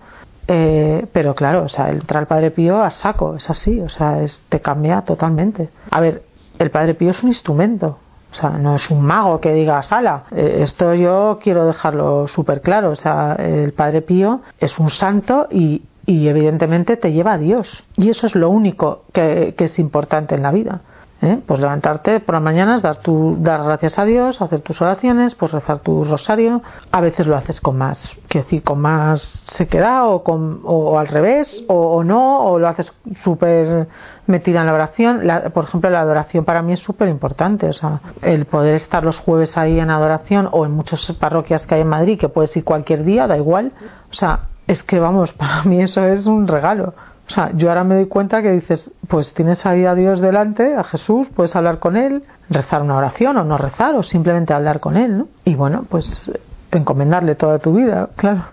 Eh, 0.51 1.07
pero 1.13 1.35
claro, 1.35 1.65
o 1.65 1.69
sea, 1.69 1.91
entra 1.91 2.21
el 2.21 2.27
Padre 2.27 2.51
Pío 2.51 2.83
a 2.83 2.91
saco, 2.91 3.37
es 3.37 3.49
así, 3.51 3.81
o 3.81 3.89
sea, 3.91 4.23
es, 4.23 4.43
te 4.49 4.61
cambia 4.61 5.03
totalmente. 5.03 5.69
A 5.91 6.01
ver, 6.01 6.23
el 6.59 6.71
Padre 6.71 6.95
Pío 6.95 7.11
es 7.11 7.23
un 7.23 7.29
instrumento, 7.29 7.99
o 8.31 8.35
sea, 8.35 8.51
no 8.51 8.75
es 8.75 8.91
un 8.91 9.03
mago 9.03 9.41
que 9.41 9.53
diga 9.53 9.83
sala. 9.83 10.25
Eh, 10.31 10.59
esto 10.61 10.95
yo 10.95 11.39
quiero 11.43 11.67
dejarlo 11.67 12.29
súper 12.29 12.61
claro. 12.61 12.91
O 12.91 12.97
sea, 12.97 13.35
el 13.35 13.73
Padre 13.73 14.03
Pío 14.03 14.41
es 14.59 14.79
un 14.79 14.91
santo 14.91 15.49
y, 15.51 15.83
evidentemente 16.07 16.97
te 16.97 17.13
lleva 17.13 17.35
a 17.35 17.39
Dios. 17.39 17.85
Y 17.97 18.09
eso 18.11 18.27
es 18.27 18.35
lo 18.35 18.49
único 18.49 19.05
que 19.13 19.55
es 19.57 19.79
importante 19.79 20.35
en 20.35 20.43
la 20.43 20.53
vida. 20.53 20.81
¿Eh? 21.23 21.41
Pues 21.47 21.61
levantarte 21.61 22.21
por 22.21 22.35
las 22.35 22.43
mañanas, 22.43 22.83
dar, 22.83 22.97
tu, 22.99 23.37
dar 23.41 23.65
gracias 23.65 23.99
a 23.99 24.05
Dios, 24.05 24.41
hacer 24.41 24.61
tus 24.61 24.81
oraciones, 24.81 25.35
pues 25.35 25.53
rezar 25.53 25.81
tu 25.81 26.05
rosario. 26.05 26.63
A 26.91 27.01
veces 27.01 27.27
lo 27.27 27.37
haces 27.37 27.61
con 27.61 27.77
más, 27.77 28.11
que 28.29 28.39
decir, 28.39 28.63
con 28.63 28.81
más 28.81 29.21
sequedad 29.21 30.09
o, 30.09 30.23
con, 30.23 30.61
o 30.65 30.99
al 30.99 31.09
revés, 31.09 31.65
o, 31.69 32.05
no, 32.05 32.45
o 32.45 32.59
lo 32.59 32.69
haces 32.69 32.93
súper 33.23 33.89
metida 34.27 34.61
en 34.61 34.67
la 34.67 34.75
oración. 34.75 35.23
por 35.53 35.65
ejemplo, 35.65 35.91
la 35.91 36.01
adoración 36.01 36.45
para 36.45 36.63
mí 36.63 36.73
es 36.73 36.81
súper 36.81 37.09
importante. 37.09 37.67
O 37.67 37.73
sea, 37.73 38.01
el 38.23 38.47
poder 38.47 38.75
estar 38.75 39.05
los 39.05 39.19
jueves 39.19 39.57
ahí 39.57 39.81
en 39.81 39.91
adoración 39.91 40.49
o 40.53 40.65
en 40.67 40.73
muchas 40.73 41.11
parroquias 41.13 41.67
que 41.67 41.75
hay 41.75 41.81
en 41.81 41.89
Madrid, 41.89 42.19
que 42.19 42.29
puedes 42.29 42.57
ir 42.57 42.65
cualquier 42.65 43.05
día, 43.05 43.27
da 43.27 43.37
igual. 43.37 43.73
O 44.11 44.15
sea, 44.15 44.41
es 44.67 44.83
que 44.83 45.01
vamos, 45.01 45.33
para 45.37 45.65
mí 45.65 45.83
eso 45.83 46.05
es 46.05 46.27
un 46.27 46.47
regalo. 46.47 46.95
O 47.29 47.31
sea, 47.31 47.53
yo 47.55 47.69
ahora 47.69 47.85
me 47.85 47.95
doy 47.95 48.07
cuenta 48.07 48.41
que 48.41 48.53
dices, 48.53 48.91
pues 49.07 49.35
tienes 49.35 49.67
ahí 49.67 49.85
a 49.85 49.95
Dios 49.95 50.23
delante, 50.23 50.75
a 50.75 50.83
Jesús, 50.83 51.29
puedes 51.37 51.55
hablar 51.57 51.79
con 51.79 51.97
Él, 51.97 52.23
rezar 52.49 52.81
una 52.81 52.97
oración 52.97 53.37
o 53.37 53.45
no 53.45 53.59
rezar, 53.59 53.95
o 53.97 54.03
simplemente 54.03 54.55
hablar 54.55 54.81
con 54.81 54.97
Él, 54.97 55.19
¿no? 55.19 55.29
Y 55.45 55.55
bueno, 55.55 55.85
pues 55.91 56.33
encomendarle 56.73 57.35
toda 57.35 57.59
tu 57.59 57.75
vida, 57.75 58.09
claro. 58.17 58.45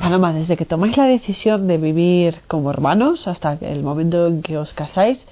Paloma, 0.00 0.32
desde 0.32 0.56
que 0.56 0.64
tomáis 0.64 0.96
la 0.96 1.04
decisión 1.04 1.68
de 1.68 1.76
vivir 1.76 2.40
como 2.48 2.70
hermanos 2.70 3.28
hasta 3.28 3.52
el 3.60 3.82
momento 3.82 4.28
en 4.28 4.40
que 4.40 4.56
os 4.56 4.72
casáis, 4.72 5.26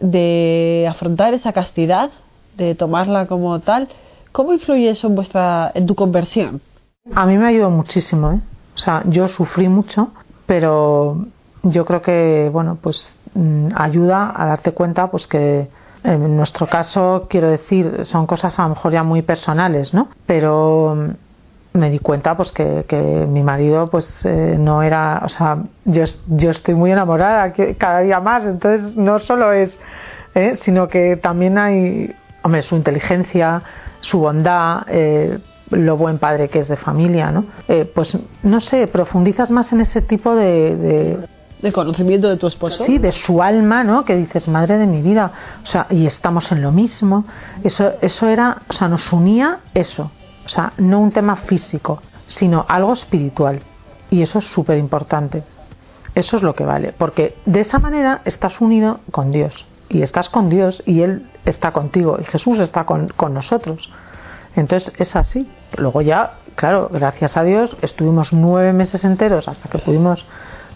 de 0.00 0.86
afrontar 0.88 1.32
esa 1.32 1.54
castidad, 1.54 2.10
de 2.58 2.74
tomarla 2.74 3.26
como 3.26 3.58
tal, 3.60 3.88
¿cómo 4.32 4.52
influye 4.52 4.90
eso 4.90 5.06
en 5.06 5.14
vuestra, 5.14 5.72
en 5.74 5.86
tu 5.86 5.94
conversión? 5.94 6.60
A 7.14 7.24
mí 7.24 7.38
me 7.38 7.46
ha 7.46 7.48
ayudado 7.48 7.70
muchísimo, 7.70 8.32
¿eh? 8.32 8.40
O 8.76 8.78
sea, 8.78 9.02
yo 9.06 9.26
sufrí 9.26 9.68
mucho, 9.68 10.10
pero 10.46 11.26
yo 11.62 11.84
creo 11.84 12.02
que, 12.02 12.50
bueno, 12.52 12.78
pues 12.80 13.16
mm, 13.34 13.70
ayuda 13.74 14.32
a 14.36 14.46
darte 14.46 14.72
cuenta, 14.72 15.10
pues 15.10 15.26
que 15.26 15.68
en 16.04 16.36
nuestro 16.36 16.68
caso, 16.68 17.26
quiero 17.28 17.48
decir, 17.48 18.04
son 18.04 18.26
cosas 18.26 18.58
a 18.58 18.62
lo 18.62 18.68
mejor 18.70 18.92
ya 18.92 19.02
muy 19.02 19.22
personales, 19.22 19.92
¿no? 19.92 20.08
Pero 20.26 20.94
mm, 20.94 21.10
me 21.76 21.90
di 21.90 21.98
cuenta 21.98 22.36
pues 22.36 22.52
que, 22.52 23.26
mi 23.28 23.42
marido 23.42 23.88
pues 23.88 24.24
eh, 24.24 24.56
no 24.58 24.82
era 24.82 25.20
o 25.24 25.28
sea 25.28 25.58
yo, 25.84 26.04
yo 26.26 26.50
estoy 26.50 26.74
muy 26.74 26.90
enamorada 26.90 27.52
cada 27.78 28.00
día 28.00 28.20
más 28.20 28.44
entonces 28.44 28.96
no 28.96 29.18
solo 29.18 29.52
es 29.52 29.78
eh, 30.34 30.56
sino 30.56 30.88
que 30.88 31.16
también 31.16 31.58
hay 31.58 32.14
hombre 32.42 32.62
su 32.62 32.76
inteligencia 32.76 33.62
su 34.00 34.20
bondad 34.20 34.84
eh, 34.88 35.38
lo 35.70 35.96
buen 35.96 36.18
padre 36.18 36.48
que 36.48 36.60
es 36.60 36.68
de 36.68 36.76
familia, 36.76 37.30
¿no? 37.30 37.46
Eh, 37.68 37.90
pues 37.92 38.16
no 38.42 38.60
sé, 38.60 38.86
profundizas 38.86 39.50
más 39.50 39.72
en 39.72 39.80
ese 39.80 40.00
tipo 40.00 40.34
de, 40.34 41.26
de, 41.60 41.72
conocimiento 41.72 42.28
de 42.28 42.36
tu 42.36 42.46
esposo. 42.46 42.84
Sí, 42.84 42.98
de 42.98 43.12
su 43.12 43.42
alma, 43.42 43.82
¿no? 43.82 44.04
Que 44.04 44.16
dices, 44.16 44.48
madre 44.48 44.78
de 44.78 44.86
mi 44.86 45.02
vida, 45.02 45.32
o 45.62 45.66
sea, 45.66 45.86
y 45.90 46.06
estamos 46.06 46.52
en 46.52 46.62
lo 46.62 46.70
mismo. 46.70 47.24
Eso, 47.64 47.94
eso 48.00 48.28
era, 48.28 48.62
o 48.68 48.72
sea, 48.72 48.88
nos 48.88 49.12
unía 49.12 49.60
eso, 49.74 50.10
o 50.44 50.48
sea, 50.48 50.72
no 50.78 51.00
un 51.00 51.10
tema 51.10 51.36
físico, 51.36 52.00
sino 52.26 52.64
algo 52.68 52.92
espiritual. 52.92 53.60
Y 54.10 54.22
eso 54.22 54.38
es 54.38 54.44
súper 54.44 54.78
importante. 54.78 55.42
Eso 56.14 56.36
es 56.36 56.42
lo 56.42 56.54
que 56.54 56.64
vale, 56.64 56.94
porque 56.96 57.36
de 57.44 57.60
esa 57.60 57.78
manera 57.78 58.22
estás 58.24 58.60
unido 58.62 59.00
con 59.10 59.32
Dios 59.32 59.66
y 59.90 60.00
estás 60.00 60.30
con 60.30 60.48
Dios 60.48 60.82
y 60.86 61.02
Él 61.02 61.28
está 61.44 61.72
contigo 61.72 62.16
y 62.18 62.24
Jesús 62.24 62.58
está 62.58 62.84
con, 62.84 63.08
con 63.08 63.34
nosotros. 63.34 63.92
Entonces 64.54 64.94
es 64.98 65.14
así. 65.14 65.46
Luego 65.76 66.00
ya, 66.02 66.34
claro, 66.54 66.88
gracias 66.90 67.36
a 67.36 67.44
Dios, 67.44 67.76
estuvimos 67.82 68.32
nueve 68.32 68.72
meses 68.72 69.04
enteros 69.04 69.48
hasta 69.48 69.68
que 69.68 69.78
pudimos 69.78 70.26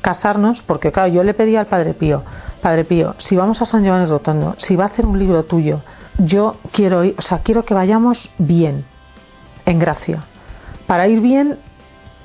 casarnos, 0.00 0.62
porque 0.62 0.92
claro, 0.92 1.08
yo 1.08 1.22
le 1.22 1.34
pedí 1.34 1.56
al 1.56 1.66
Padre 1.66 1.94
Pío, 1.94 2.22
Padre 2.62 2.84
Pío, 2.84 3.14
si 3.18 3.36
vamos 3.36 3.60
a 3.62 3.66
San 3.66 3.84
Giovanni 3.84 4.06
Rotondo, 4.06 4.54
si 4.58 4.76
va 4.76 4.84
a 4.84 4.86
hacer 4.88 5.06
un 5.06 5.18
libro 5.18 5.44
tuyo, 5.44 5.80
yo 6.18 6.56
quiero 6.72 7.04
ir, 7.04 7.14
o 7.18 7.22
sea, 7.22 7.38
quiero 7.38 7.64
que 7.64 7.74
vayamos 7.74 8.30
bien, 8.38 8.84
en 9.66 9.78
gracia. 9.78 10.24
Para 10.86 11.06
ir 11.08 11.20
bien 11.20 11.58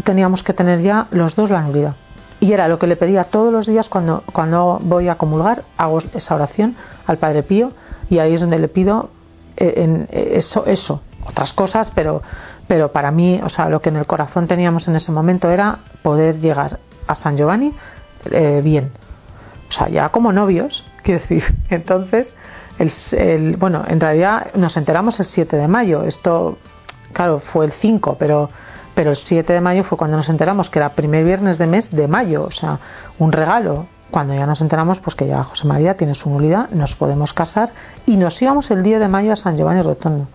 teníamos 0.03 0.43
que 0.43 0.53
tener 0.53 0.81
ya 0.81 1.07
los 1.11 1.35
dos 1.35 1.49
la 1.49 1.61
nulidad. 1.61 1.95
Y 2.39 2.51
era 2.51 2.67
lo 2.67 2.77
que 2.79 2.87
le 2.87 2.95
pedía 2.95 3.25
todos 3.25 3.51
los 3.51 3.65
días 3.65 3.89
cuando, 3.89 4.23
cuando 4.33 4.79
voy 4.81 5.07
a 5.07 5.15
comulgar, 5.15 5.63
hago 5.77 5.99
esa 6.13 6.35
oración 6.35 6.75
al 7.07 7.17
Padre 7.17 7.43
Pío 7.43 7.71
y 8.09 8.19
ahí 8.19 8.33
es 8.33 8.41
donde 8.41 8.59
le 8.59 8.67
pido 8.67 9.09
eh, 9.57 9.73
en, 9.77 10.07
eh, 10.11 10.33
eso, 10.33 10.65
eso, 10.65 11.01
otras 11.25 11.53
cosas, 11.53 11.91
pero, 11.95 12.21
pero 12.67 12.91
para 12.91 13.11
mí, 13.11 13.39
o 13.43 13.49
sea, 13.49 13.69
lo 13.69 13.81
que 13.81 13.89
en 13.89 13.97
el 13.97 14.05
corazón 14.05 14.47
teníamos 14.47 14.87
en 14.87 14.95
ese 14.95 15.11
momento 15.11 15.49
era 15.51 15.79
poder 16.01 16.39
llegar 16.39 16.79
a 17.07 17.15
San 17.15 17.37
Giovanni 17.37 17.73
eh, 18.31 18.61
bien. 18.63 18.91
O 19.69 19.71
sea, 19.71 19.89
ya 19.89 20.09
como 20.09 20.31
novios, 20.31 20.85
quiero 21.03 21.21
decir. 21.21 21.43
Entonces, 21.69 22.35
el, 22.79 23.57
bueno, 23.57 23.83
en 23.87 23.99
realidad 23.99 24.53
nos 24.55 24.77
enteramos 24.77 25.19
el 25.19 25.25
7 25.25 25.55
de 25.57 25.67
mayo. 25.67 26.03
Esto, 26.03 26.57
claro, 27.13 27.39
fue 27.39 27.65
el 27.65 27.71
5, 27.71 28.17
pero, 28.19 28.49
pero 28.95 29.11
el 29.11 29.15
7 29.15 29.53
de 29.53 29.61
mayo 29.61 29.83
fue 29.83 29.97
cuando 29.97 30.17
nos 30.17 30.29
enteramos 30.29 30.69
que 30.69 30.79
era 30.79 30.89
primer 30.89 31.23
viernes 31.23 31.57
de 31.57 31.67
mes 31.67 31.91
de 31.91 32.07
mayo. 32.07 32.43
O 32.43 32.51
sea, 32.51 32.79
un 33.19 33.31
regalo. 33.31 33.87
Cuando 34.11 34.33
ya 34.35 34.45
nos 34.45 34.61
enteramos, 34.61 34.99
pues 34.99 35.15
que 35.15 35.27
ya 35.27 35.43
José 35.43 35.67
María 35.67 35.97
tiene 35.97 36.13
su 36.13 36.29
nulidad, 36.29 36.69
nos 36.69 36.95
podemos 36.95 37.33
casar 37.33 37.73
y 38.05 38.17
nos 38.17 38.39
íbamos 38.39 38.69
el 38.71 38.83
día 38.83 38.99
de 38.99 39.07
mayo 39.07 39.33
a 39.33 39.35
San 39.35 39.57
Giovanni 39.57 39.81
Rotondo. 39.81 40.27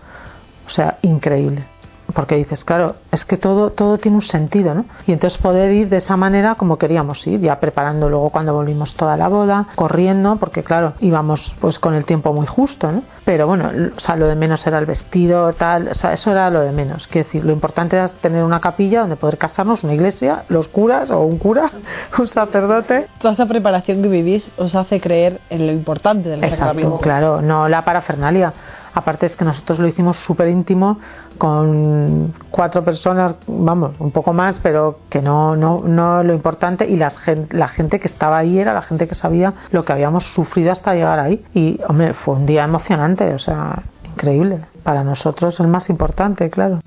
O 0.67 0.69
sea, 0.69 0.97
increíble. 1.01 1.65
Porque 2.13 2.35
dices, 2.35 2.63
claro, 2.63 2.95
es 3.11 3.25
que 3.25 3.37
todo, 3.37 3.71
todo 3.71 3.97
tiene 3.97 4.15
un 4.17 4.21
sentido, 4.21 4.73
¿no? 4.73 4.85
Y 5.07 5.13
entonces 5.13 5.39
poder 5.39 5.71
ir 5.73 5.89
de 5.89 5.97
esa 5.97 6.17
manera 6.17 6.55
como 6.55 6.77
queríamos 6.77 7.25
ir, 7.27 7.39
ya 7.39 7.59
preparando 7.59 8.09
luego 8.09 8.29
cuando 8.29 8.53
volvimos 8.53 8.93
toda 8.95 9.17
la 9.17 9.27
boda, 9.27 9.67
corriendo, 9.75 10.37
porque 10.37 10.63
claro, 10.63 10.93
íbamos 10.99 11.53
pues 11.59 11.79
con 11.79 11.93
el 11.93 12.05
tiempo 12.05 12.33
muy 12.33 12.47
justo, 12.47 12.91
¿no? 12.91 13.03
Pero 13.25 13.47
bueno, 13.47 13.69
o 13.95 13.99
sea, 13.99 14.15
lo 14.15 14.27
de 14.27 14.35
menos 14.35 14.65
era 14.65 14.79
el 14.79 14.85
vestido, 14.85 15.53
tal, 15.53 15.89
o 15.89 15.93
sea, 15.93 16.13
eso 16.13 16.31
era 16.31 16.49
lo 16.49 16.61
de 16.61 16.71
menos. 16.71 17.07
Quiero 17.07 17.25
decir, 17.25 17.45
lo 17.45 17.51
importante 17.51 17.95
era 17.95 18.07
tener 18.07 18.43
una 18.43 18.59
capilla 18.59 19.01
donde 19.01 19.15
poder 19.15 19.37
casarnos, 19.37 19.83
una 19.83 19.93
iglesia, 19.93 20.43
los 20.49 20.67
curas 20.67 21.11
o 21.11 21.21
un 21.21 21.37
cura, 21.37 21.71
un 22.19 22.27
sacerdote. 22.27 23.07
Toda 23.19 23.33
esa 23.33 23.45
preparación 23.45 24.01
que 24.01 24.07
vivís 24.09 24.49
os 24.57 24.75
hace 24.75 24.99
creer 24.99 25.39
en 25.49 25.67
lo 25.67 25.73
importante 25.73 26.29
del 26.29 26.43
Exacto, 26.43 26.65
sacramento. 26.65 26.97
claro, 26.97 27.41
no 27.41 27.69
la 27.69 27.85
parafernalia. 27.85 28.53
Aparte 28.93 29.25
es 29.25 29.35
que 29.35 29.45
nosotros 29.45 29.79
lo 29.79 29.87
hicimos 29.87 30.17
súper 30.17 30.49
íntimo 30.49 30.99
con 31.37 32.33
cuatro 32.49 32.83
personas, 32.83 33.35
vamos, 33.47 33.93
un 33.99 34.11
poco 34.11 34.33
más, 34.33 34.59
pero 34.61 34.99
que 35.09 35.21
no, 35.21 35.55
no, 35.55 35.81
no 35.85 36.23
lo 36.23 36.33
importante 36.33 36.85
y 36.87 36.97
las, 36.97 37.17
la 37.51 37.67
gente 37.67 37.99
que 37.99 38.07
estaba 38.07 38.37
ahí 38.37 38.59
era 38.59 38.73
la 38.73 38.81
gente 38.81 39.07
que 39.07 39.15
sabía 39.15 39.53
lo 39.71 39.85
que 39.85 39.93
habíamos 39.93 40.25
sufrido 40.25 40.71
hasta 40.71 40.93
llegar 40.93 41.19
ahí. 41.19 41.43
Y, 41.53 41.79
hombre, 41.87 42.13
fue 42.13 42.35
un 42.35 42.45
día 42.45 42.63
emocionante, 42.63 43.33
o 43.33 43.39
sea, 43.39 43.83
increíble. 44.03 44.65
Para 44.83 45.03
nosotros 45.03 45.59
el 45.59 45.67
más 45.67 45.89
importante, 45.89 46.49
claro. 46.49 46.81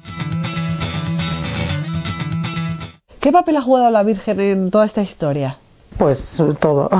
¿Qué 3.20 3.32
papel 3.32 3.56
ha 3.56 3.62
jugado 3.62 3.90
la 3.90 4.02
Virgen 4.02 4.38
en 4.40 4.70
toda 4.70 4.84
esta 4.84 5.00
historia? 5.00 5.56
Pues 5.96 6.42
todo. 6.60 6.90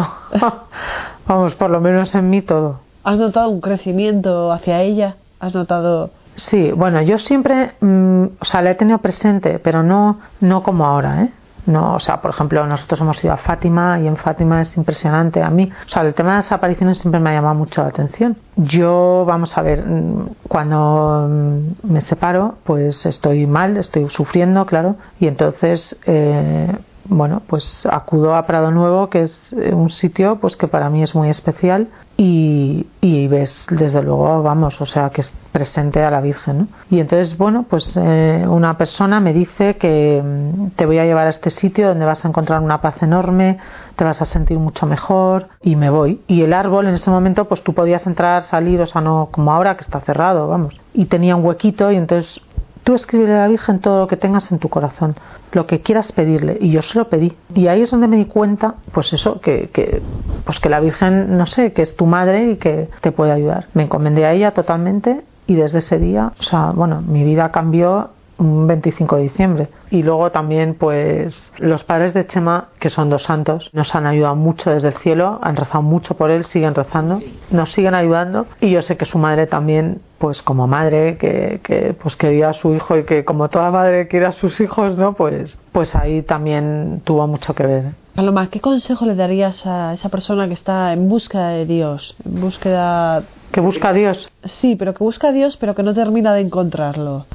Vamos, 1.26 1.54
por 1.54 1.70
lo 1.70 1.80
menos 1.80 2.14
en 2.14 2.30
mí 2.30 2.40
todo. 2.40 2.80
¿Has 3.04 3.20
notado 3.20 3.50
un 3.50 3.60
crecimiento 3.60 4.50
hacia 4.50 4.80
ella? 4.80 5.16
¿Has 5.38 5.54
notado...? 5.54 6.10
Sí, 6.36 6.72
bueno, 6.72 7.00
yo 7.02 7.18
siempre, 7.18 7.72
mmm, 7.80 8.24
o 8.40 8.44
sea, 8.44 8.62
la 8.62 8.70
he 8.70 8.74
tenido 8.74 8.98
presente, 8.98 9.60
pero 9.60 9.82
no, 9.82 10.18
no 10.40 10.62
como 10.62 10.84
ahora, 10.86 11.22
¿eh? 11.22 11.30
No, 11.66 11.94
o 11.94 12.00
sea, 12.00 12.20
por 12.20 12.30
ejemplo, 12.30 12.66
nosotros 12.66 13.00
hemos 13.00 13.22
ido 13.24 13.32
a 13.32 13.36
Fátima 13.36 13.98
y 14.00 14.06
en 14.06 14.16
Fátima 14.16 14.60
es 14.60 14.76
impresionante 14.76 15.42
a 15.42 15.48
mí. 15.48 15.70
O 15.86 15.88
sea, 15.88 16.02
el 16.02 16.12
tema 16.12 16.30
de 16.30 16.36
las 16.36 16.52
apariciones 16.52 16.98
siempre 16.98 17.20
me 17.20 17.30
ha 17.30 17.34
llamado 17.34 17.54
mucho 17.54 17.82
la 17.82 17.88
atención. 17.88 18.36
Yo, 18.56 19.24
vamos 19.26 19.56
a 19.56 19.62
ver, 19.62 19.86
mm, 19.86 20.28
cuando 20.48 21.26
mm, 21.28 21.90
me 21.90 22.00
separo, 22.00 22.56
pues 22.64 23.06
estoy 23.06 23.46
mal, 23.46 23.76
estoy 23.76 24.08
sufriendo, 24.10 24.66
claro, 24.66 24.96
y 25.20 25.26
entonces 25.26 25.98
eh, 26.06 26.76
bueno, 27.06 27.42
pues 27.46 27.86
acudo 27.86 28.34
a 28.34 28.46
Prado 28.46 28.70
Nuevo, 28.70 29.10
que 29.10 29.22
es 29.22 29.52
eh, 29.52 29.74
un 29.74 29.90
sitio 29.90 30.36
pues 30.40 30.56
que 30.56 30.68
para 30.68 30.88
mí 30.88 31.02
es 31.02 31.14
muy 31.14 31.28
especial 31.28 31.88
y, 32.16 32.86
y 33.00 33.26
ves 33.28 33.66
desde 33.70 34.02
luego, 34.02 34.42
vamos, 34.42 34.80
o 34.80 34.86
sea, 34.86 35.10
que 35.10 35.22
es 35.22 35.32
presente 35.50 36.02
a 36.02 36.10
la 36.10 36.20
Virgen. 36.20 36.58
¿no? 36.58 36.68
Y 36.90 37.00
entonces, 37.00 37.36
bueno, 37.36 37.66
pues 37.68 37.96
eh, 37.96 38.44
una 38.48 38.76
persona 38.76 39.20
me 39.20 39.32
dice 39.32 39.76
que 39.76 40.22
mm, 40.22 40.70
te 40.76 40.86
voy 40.86 40.98
a 40.98 41.04
llevar 41.04 41.26
a 41.26 41.30
este 41.30 41.50
sitio 41.50 41.88
donde 41.88 42.04
vas 42.04 42.24
a 42.24 42.28
encontrar 42.28 42.60
una 42.60 42.80
paz 42.80 43.02
enorme, 43.02 43.58
te 43.96 44.04
vas 44.04 44.20
a 44.22 44.24
sentir 44.24 44.58
mucho 44.58 44.86
mejor 44.86 45.48
y 45.62 45.76
me 45.76 45.90
voy. 45.90 46.20
Y 46.26 46.42
el 46.42 46.52
árbol 46.52 46.86
en 46.86 46.94
ese 46.94 47.10
momento, 47.10 47.46
pues 47.46 47.62
tú 47.62 47.74
podías 47.74 48.06
entrar, 48.06 48.42
salir, 48.42 48.80
o 48.80 48.86
sea, 48.86 49.00
no 49.00 49.28
como 49.30 49.52
ahora 49.52 49.76
que 49.76 49.82
está 49.82 50.00
cerrado, 50.00 50.48
vamos. 50.48 50.74
Y 50.92 51.06
tenía 51.06 51.36
un 51.36 51.44
huequito 51.44 51.90
y 51.90 51.96
entonces 51.96 52.40
tú 52.84 52.94
escríbele 52.94 53.34
a 53.34 53.38
la 53.38 53.48
Virgen 53.48 53.80
todo 53.80 54.00
lo 54.00 54.06
que 54.06 54.16
tengas 54.16 54.52
en 54.52 54.58
tu 54.58 54.68
corazón 54.68 55.16
lo 55.54 55.66
que 55.66 55.80
quieras 55.80 56.12
pedirle. 56.12 56.58
Y 56.60 56.70
yo 56.70 56.82
se 56.82 56.98
lo 56.98 57.08
pedí. 57.08 57.36
Y 57.54 57.68
ahí 57.68 57.82
es 57.82 57.90
donde 57.90 58.08
me 58.08 58.16
di 58.16 58.26
cuenta, 58.26 58.74
pues 58.92 59.12
eso, 59.12 59.40
que, 59.40 60.02
pues 60.44 60.60
que 60.60 60.68
la 60.68 60.80
Virgen, 60.80 61.36
no 61.38 61.46
sé, 61.46 61.72
que 61.72 61.82
es 61.82 61.96
tu 61.96 62.06
madre 62.06 62.50
y 62.52 62.56
que 62.56 62.88
te 63.00 63.12
puede 63.12 63.32
ayudar. 63.32 63.66
Me 63.74 63.84
encomendé 63.84 64.26
a 64.26 64.32
ella 64.32 64.52
totalmente 64.52 65.22
y 65.46 65.54
desde 65.54 65.78
ese 65.78 65.98
día, 65.98 66.32
o 66.38 66.42
sea, 66.42 66.72
bueno, 66.74 67.02
mi 67.02 67.22
vida 67.22 67.50
cambió 67.50 68.10
un 68.38 68.66
25 68.66 69.16
de 69.16 69.22
diciembre. 69.22 69.68
Y 69.90 70.02
luego 70.02 70.32
también, 70.32 70.74
pues, 70.74 71.52
los 71.58 71.84
padres 71.84 72.14
de 72.14 72.26
Chema, 72.26 72.68
que 72.80 72.90
son 72.90 73.08
dos 73.08 73.22
santos, 73.22 73.70
nos 73.72 73.94
han 73.94 74.06
ayudado 74.06 74.34
mucho 74.34 74.70
desde 74.70 74.88
el 74.88 74.94
cielo, 74.94 75.38
han 75.42 75.54
rezado 75.54 75.82
mucho 75.82 76.16
por 76.16 76.30
él, 76.30 76.44
siguen 76.44 76.74
rezando, 76.74 77.20
nos 77.50 77.72
siguen 77.72 77.94
ayudando. 77.94 78.46
Y 78.60 78.70
yo 78.70 78.82
sé 78.82 78.96
que 78.96 79.04
su 79.04 79.18
madre 79.18 79.46
también, 79.46 80.00
pues, 80.24 80.40
como 80.40 80.66
madre, 80.66 81.18
que, 81.18 81.60
que 81.62 81.94
pues 82.02 82.16
quería 82.16 82.48
a 82.48 82.52
su 82.54 82.72
hijo 82.74 82.96
y 82.96 83.04
que 83.04 83.26
como 83.26 83.50
toda 83.50 83.70
madre 83.70 84.08
quiere 84.08 84.24
a 84.24 84.32
sus 84.32 84.58
hijos, 84.58 84.96
¿no? 84.96 85.12
Pues, 85.12 85.60
pues 85.70 85.94
ahí 85.94 86.22
también 86.22 87.02
tuvo 87.04 87.26
mucho 87.26 87.54
que 87.54 87.66
ver. 87.66 87.84
Paloma, 88.14 88.48
¿qué 88.48 88.58
consejo 88.62 89.04
le 89.04 89.16
darías 89.16 89.66
a 89.66 89.92
esa 89.92 90.08
persona 90.08 90.48
que 90.48 90.54
está 90.54 90.94
en 90.94 91.10
búsqueda 91.10 91.50
de 91.50 91.66
Dios, 91.66 92.16
en 92.24 92.40
búsqueda 92.40 93.24
que 93.52 93.60
busca 93.60 93.90
a 93.90 93.92
Dios. 93.92 94.30
Sí, 94.44 94.76
pero 94.76 94.94
que 94.94 95.04
busca 95.04 95.28
a 95.28 95.32
Dios, 95.32 95.58
pero 95.58 95.74
que 95.74 95.82
no 95.82 95.92
termina 95.92 96.32
de 96.32 96.40
encontrarlo. 96.40 97.26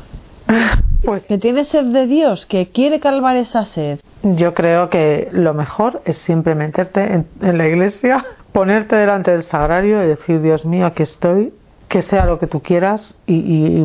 Pues 1.01 1.23
que 1.23 1.37
tiene 1.37 1.63
sed 1.63 1.85
de 1.85 2.07
Dios, 2.07 2.45
que 2.45 2.71
quiere 2.71 2.99
calmar 2.99 3.37
esa 3.37 3.63
sed. 3.63 3.99
Yo 4.21 4.53
creo 4.53 4.89
que 4.89 5.29
lo 5.31 5.53
mejor 5.53 6.01
es 6.03 6.17
siempre 6.17 6.55
meterte 6.55 7.23
en, 7.39 7.57
la 7.57 7.67
iglesia, 7.67 8.25
ponerte 8.51 8.97
delante 8.97 9.31
del 9.31 9.43
sagrario 9.43 10.03
y 10.03 10.07
decir, 10.07 10.41
Dios 10.41 10.65
mío, 10.65 10.85
aquí 10.85 11.03
estoy, 11.03 11.53
que 11.89 12.03
sea 12.03 12.25
lo 12.25 12.37
que 12.37 12.45
tú 12.45 12.61
quieras 12.61 13.19
y, 13.25 13.33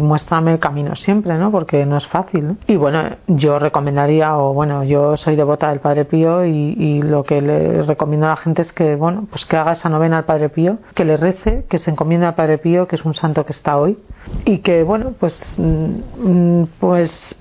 muéstrame 0.01 0.53
el 0.53 0.59
camino 0.59 0.95
siempre, 0.95 1.39
¿no? 1.39 1.51
Porque 1.51 1.87
no 1.87 1.97
es 1.97 2.07
fácil. 2.07 2.59
Y 2.67 2.77
bueno, 2.77 3.17
yo 3.27 3.59
recomendaría, 3.59 4.37
o 4.37 4.53
bueno, 4.53 4.85
yo 4.85 5.17
soy 5.17 5.37
devota 5.37 5.71
del 5.71 5.81
Padre 5.81 6.05
Pío 6.05 6.45
y, 6.45 7.03
lo 7.03 7.25
que 7.25 7.41
le 7.41 7.83
recomiendo 7.83 8.27
a 8.27 8.31
la 8.31 8.37
gente 8.37 8.63
es 8.63 8.73
que, 8.73 8.95
bueno, 8.95 9.27
pues 9.31 9.47
que 9.47 9.57
haga 9.57 9.73
esa 9.73 9.89
novena 9.89 10.19
al 10.19 10.25
Padre 10.25 10.51
Pío, 10.51 10.79
que 10.95 11.05
le 11.05 11.17
rece, 11.17 11.65
que 11.69 11.79
se 11.79 11.91
encomiende 11.91 12.27
al 12.27 12.35
Padre 12.35 12.59
Pío, 12.59 12.87
que 12.87 12.97
es 12.97 13.05
un 13.05 13.15
santo 13.15 13.47
que 13.47 13.53
está 13.53 13.79
hoy, 13.79 13.99
y 14.45 14.59
que, 14.59 14.83
bueno, 14.83 15.15
pues, 15.19 15.57
mm, 15.59 16.65
pues 16.79 17.35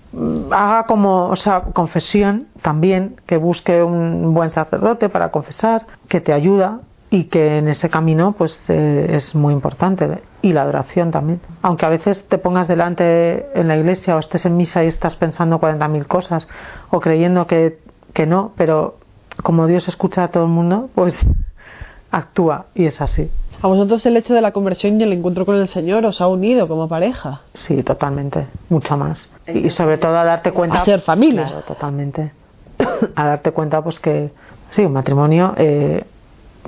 haga 0.51 0.83
como, 0.83 1.27
o 1.27 1.35
sea, 1.35 1.61
confesión 1.73 2.47
también, 2.61 3.17
que 3.25 3.35
busque 3.35 3.83
un 3.83 4.33
buen 4.33 4.49
sacerdote 4.49 5.09
para 5.09 5.29
confesar, 5.31 5.85
que 6.07 6.21
te 6.21 6.31
ayuda 6.31 6.79
y 7.13 7.25
que 7.25 7.59
en 7.59 7.67
ese 7.67 7.91
camino 7.91 8.31
pues 8.35 8.59
eh, 8.69 9.05
es 9.11 9.35
muy 9.35 9.53
importante 9.53 10.23
y 10.41 10.51
la 10.51 10.63
adoración 10.63 11.11
también 11.11 11.41
aunque 11.61 11.85
a 11.85 11.89
veces 11.89 12.27
te 12.27 12.39
pongas 12.39 12.67
delante 12.67 13.51
en 13.53 13.67
la 13.67 13.77
iglesia 13.77 14.15
o 14.15 14.19
estés 14.19 14.47
en 14.47 14.57
misa 14.57 14.83
y 14.83 14.87
estás 14.87 15.15
pensando 15.15 15.59
40.000 15.59 16.07
cosas 16.07 16.47
o 16.89 16.99
creyendo 16.99 17.45
que, 17.45 17.77
que 18.13 18.25
no 18.25 18.53
pero 18.57 18.97
como 19.43 19.67
Dios 19.67 19.87
escucha 19.87 20.23
a 20.23 20.29
todo 20.29 20.45
el 20.45 20.49
mundo 20.49 20.89
pues 20.95 21.23
actúa 22.11 22.65
y 22.73 22.87
es 22.87 22.99
así 22.99 23.29
¿A 23.61 23.67
vosotros 23.67 24.05
el 24.07 24.17
hecho 24.17 24.33
de 24.33 24.41
la 24.41 24.51
conversión 24.51 24.99
y 24.99 25.03
el 25.03 25.13
encuentro 25.13 25.45
con 25.45 25.55
el 25.55 25.69
Señor 25.69 26.03
os 26.05 26.19
ha 26.19 26.27
unido 26.27 26.67
como 26.67 26.89
pareja? 26.89 27.43
Sí, 27.53 27.81
totalmente, 27.81 28.47
mucho 28.67 28.97
más. 28.97 29.31
Y 29.47 29.69
sobre 29.69 29.97
todo 29.97 30.17
a 30.17 30.25
darte 30.25 30.51
cuenta... 30.51 30.81
A 30.81 30.83
ser 30.83 30.99
familia. 30.99 31.45
Claro, 31.45 31.61
totalmente. 31.61 32.33
a 33.15 33.25
darte 33.25 33.51
cuenta 33.51 33.81
pues 33.81 34.01
que, 34.01 34.31
sí, 34.71 34.83
un 34.83 34.91
matrimonio 34.91 35.53
eh, 35.55 36.03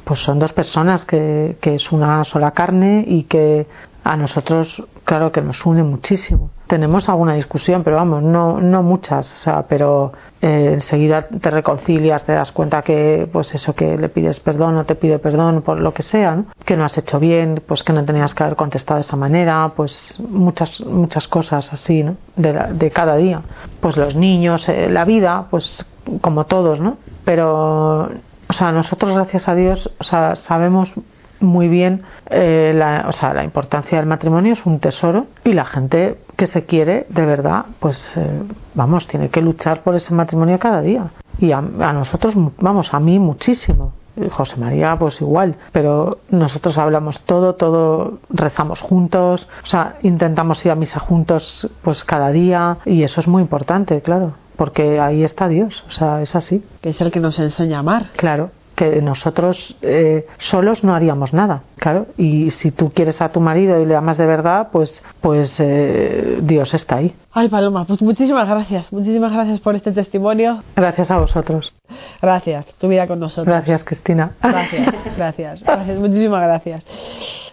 pues 0.04 0.20
son 0.20 0.40
dos 0.40 0.54
personas 0.54 1.06
que, 1.06 1.58
que 1.62 1.76
es 1.76 1.92
una 1.92 2.24
sola 2.24 2.52
carne 2.52 3.04
y 3.08 3.24
que 3.24 3.68
a 4.06 4.16
nosotros, 4.16 4.84
claro 5.04 5.32
que 5.32 5.42
nos 5.42 5.66
une 5.66 5.82
muchísimo. 5.82 6.52
Tenemos 6.68 7.10
alguna 7.10 7.34
discusión, 7.34 7.84
pero 7.84 7.96
vamos, 7.96 8.22
no, 8.22 8.62
no 8.62 8.84
muchas, 8.84 9.34
o 9.34 9.38
sea, 9.38 9.64
pero 9.68 10.14
eh, 10.44 10.74
enseguida 10.74 11.28
te 11.28 11.50
reconcilias, 11.50 12.24
te 12.24 12.34
das 12.34 12.52
cuenta 12.52 12.84
que, 12.84 13.28
pues 13.34 13.56
eso, 13.56 13.74
que 13.74 13.98
le 13.98 14.10
pides 14.10 14.40
perdón 14.40 14.78
o 14.78 14.84
te 14.86 14.94
pide 14.94 15.18
perdón 15.18 15.64
por 15.64 15.80
lo 15.80 15.92
que 15.92 16.04
sea, 16.04 16.36
¿no? 16.36 16.46
que 16.64 16.78
no 16.78 16.86
has 16.86 16.96
hecho 17.00 17.20
bien, 17.20 17.64
pues 17.68 17.82
que 17.82 17.94
no 17.94 18.06
tenías 18.06 18.36
que 18.36 18.44
haber 18.44 18.56
contestado 18.56 19.00
de 19.00 19.02
esa 19.02 19.16
manera, 19.16 19.72
pues 19.76 20.22
muchas, 20.30 20.82
muchas 20.82 21.28
cosas 21.28 21.74
así, 21.74 22.04
¿no? 22.04 22.16
De, 22.36 22.54
de 22.74 22.92
cada 22.92 23.16
día. 23.16 23.42
Pues 23.80 23.98
los 23.98 24.16
niños, 24.16 24.70
eh, 24.70 24.88
la 24.88 25.04
vida, 25.04 25.48
pues 25.50 25.84
como 26.22 26.46
todos, 26.46 26.80
¿no? 26.80 26.98
Pero 27.24 28.12
o 28.48 28.54
sea, 28.54 28.72
nosotros, 28.72 29.14
gracias 29.14 29.48
a 29.48 29.56
Dios, 29.56 29.92
o 30.00 30.04
sea, 30.04 30.36
sabemos 30.36 30.94
muy 31.40 31.68
bien 31.68 32.04
eh, 32.30 32.74
la, 32.76 33.06
o 33.08 33.12
sea, 33.12 33.34
la 33.34 33.44
importancia 33.44 33.98
del 33.98 34.08
matrimonio 34.08 34.54
es 34.54 34.66
un 34.66 34.80
tesoro 34.80 35.28
y 35.44 35.54
la 35.54 35.66
gente 35.66 36.18
que 36.36 36.48
se 36.48 36.66
quiere 36.66 37.06
de 37.10 37.26
verdad 37.26 37.66
pues 37.80 38.12
eh, 38.16 38.44
vamos 38.74 39.08
tiene 39.08 39.30
que 39.30 39.42
luchar 39.42 39.84
por 39.84 39.96
ese 39.96 40.14
matrimonio 40.14 40.60
cada 40.60 40.82
día. 40.82 41.12
Y 41.40 41.52
a, 41.52 41.58
a, 41.58 41.94
nosotros 41.94 42.34
vamos 42.60 42.94
a 42.94 43.00
mí 43.00 43.20
muchísimo. 43.20 43.94
José 44.32 44.56
María 44.56 44.98
pues 44.98 45.20
igual. 45.20 45.56
Pero 45.74 46.20
nosotros 46.30 46.78
hablamos 46.78 47.22
todo 47.22 47.56
todo 47.56 48.20
rezamos 48.30 48.80
juntos 48.80 49.48
o 49.64 49.66
sea 49.66 49.98
intentamos 50.04 50.66
ir 50.66 50.72
a 50.72 50.76
misa 50.76 51.00
juntos 51.00 51.70
pues 51.84 52.04
cada 52.06 52.32
día 52.32 52.78
y 52.86 53.04
eso 53.04 53.20
es 53.20 53.28
muy 53.28 53.42
importante 53.42 54.02
claro 54.02 54.34
porque 54.56 55.00
ahí 55.00 55.24
está 55.24 55.48
Dios, 55.48 55.84
o 55.88 55.92
sea, 55.92 56.22
es 56.22 56.36
así. 56.36 56.64
Que 56.82 56.90
es 56.90 57.02
el 57.02 57.12
que 57.12 57.20
nos 57.20 57.40
enseña 57.40 57.78
a 57.78 57.80
amar. 57.80 58.12
Claro, 58.16 58.52
que 58.76 59.02
nosotros 59.02 59.76
eh, 59.82 60.28
solos 60.38 60.84
no 60.84 60.94
haríamos 60.94 61.34
nada, 61.34 61.64
claro. 61.78 62.08
Y 62.18 62.52
si 62.52 62.72
tú 62.72 62.92
quieres 62.92 63.22
a 63.22 63.30
tu 63.30 63.40
marido 63.40 63.82
y 63.82 63.86
le 63.86 63.96
amas 63.96 64.18
de 64.18 64.26
verdad, 64.26 64.70
pues, 64.72 65.02
pues 65.22 65.56
eh, 65.60 66.40
Dios 66.42 66.74
está 66.74 66.98
ahí. 66.98 67.16
Ay, 67.32 67.48
Paloma, 67.48 67.86
pues 67.86 68.02
muchísimas 68.02 68.48
gracias, 68.48 68.92
muchísimas 68.92 69.32
gracias 69.32 69.60
por 69.62 69.76
este 69.76 69.92
testimonio. 69.92 70.62
Gracias 70.76 71.10
a 71.10 71.18
vosotros. 71.18 71.74
Gracias, 72.22 72.66
tu 72.78 72.88
vida 72.88 73.08
con 73.08 73.20
nosotros. 73.20 73.48
Gracias, 73.48 73.84
Cristina. 73.84 74.32
Gracias, 74.42 74.94
gracias, 75.18 75.64
gracias, 75.64 75.98
muchísimas 75.98 76.44
gracias 76.44 76.86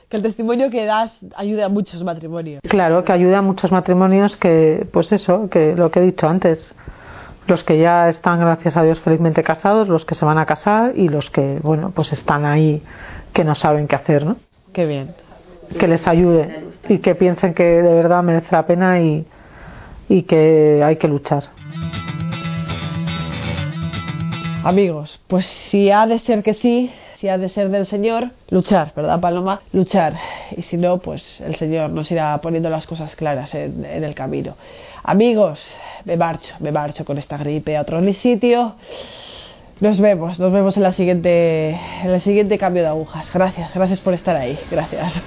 que 0.08 0.18
el 0.18 0.22
testimonio 0.22 0.68
que 0.68 0.84
das 0.84 1.24
ayude 1.36 1.62
a 1.62 1.70
muchos 1.70 2.04
matrimonios. 2.04 2.60
Claro, 2.68 3.02
que 3.02 3.12
ayude 3.12 3.34
a 3.34 3.40
muchos 3.40 3.72
matrimonios 3.72 4.36
que, 4.36 4.86
pues 4.92 5.10
eso, 5.10 5.48
que 5.48 5.74
lo 5.74 5.90
que 5.90 6.00
he 6.00 6.02
dicho 6.02 6.28
antes, 6.28 6.74
los 7.46 7.64
que 7.64 7.78
ya 7.78 8.08
están, 8.08 8.40
gracias 8.40 8.76
a 8.76 8.82
Dios, 8.82 9.00
felizmente 9.00 9.42
casados, 9.42 9.88
los 9.88 10.04
que 10.04 10.14
se 10.14 10.24
van 10.24 10.38
a 10.38 10.46
casar 10.46 10.92
y 10.96 11.08
los 11.08 11.30
que, 11.30 11.58
bueno, 11.62 11.90
pues 11.94 12.12
están 12.12 12.44
ahí 12.44 12.82
que 13.32 13.44
no 13.44 13.54
saben 13.54 13.88
qué 13.88 13.96
hacer, 13.96 14.24
¿no? 14.24 14.36
Qué 14.72 14.86
bien. 14.86 15.14
Que 15.78 15.88
les 15.88 16.06
ayude 16.06 16.64
y 16.88 16.98
que 16.98 17.14
piensen 17.14 17.54
que 17.54 17.64
de 17.64 17.94
verdad 17.94 18.22
merece 18.22 18.48
la 18.50 18.66
pena 18.66 19.00
y, 19.00 19.26
y 20.08 20.22
que 20.22 20.82
hay 20.84 20.96
que 20.96 21.08
luchar. 21.08 21.44
Amigos, 24.64 25.20
pues 25.26 25.46
si 25.46 25.90
ha 25.90 26.06
de 26.06 26.20
ser 26.20 26.42
que 26.42 26.54
sí, 26.54 26.92
ha 27.28 27.38
de 27.38 27.48
ser 27.48 27.68
del 27.70 27.86
Señor, 27.86 28.30
luchar, 28.50 28.92
¿verdad, 28.94 29.20
Paloma? 29.20 29.60
Luchar. 29.72 30.14
Y 30.56 30.62
si 30.62 30.76
no, 30.76 30.98
pues 30.98 31.40
el 31.40 31.56
Señor 31.56 31.90
nos 31.90 32.10
irá 32.10 32.40
poniendo 32.40 32.70
las 32.70 32.86
cosas 32.86 33.14
claras 33.16 33.54
en, 33.54 33.84
en 33.84 34.04
el 34.04 34.14
camino. 34.14 34.56
Amigos, 35.04 35.74
me 36.04 36.16
marcho, 36.16 36.54
me 36.60 36.72
marcho 36.72 37.04
con 37.04 37.18
esta 37.18 37.36
gripe 37.36 37.76
a 37.76 37.82
otro 37.82 38.00
sitio. 38.12 38.74
Nos 39.80 39.98
vemos, 39.98 40.38
nos 40.38 40.52
vemos 40.52 40.76
en 40.76 40.84
la 40.84 40.92
siguiente, 40.92 41.70
en 41.70 42.10
el 42.10 42.20
siguiente 42.20 42.56
cambio 42.56 42.82
de 42.82 42.88
agujas. 42.88 43.32
Gracias, 43.32 43.74
gracias 43.74 44.00
por 44.00 44.14
estar 44.14 44.36
ahí. 44.36 44.58
Gracias. 44.70 45.20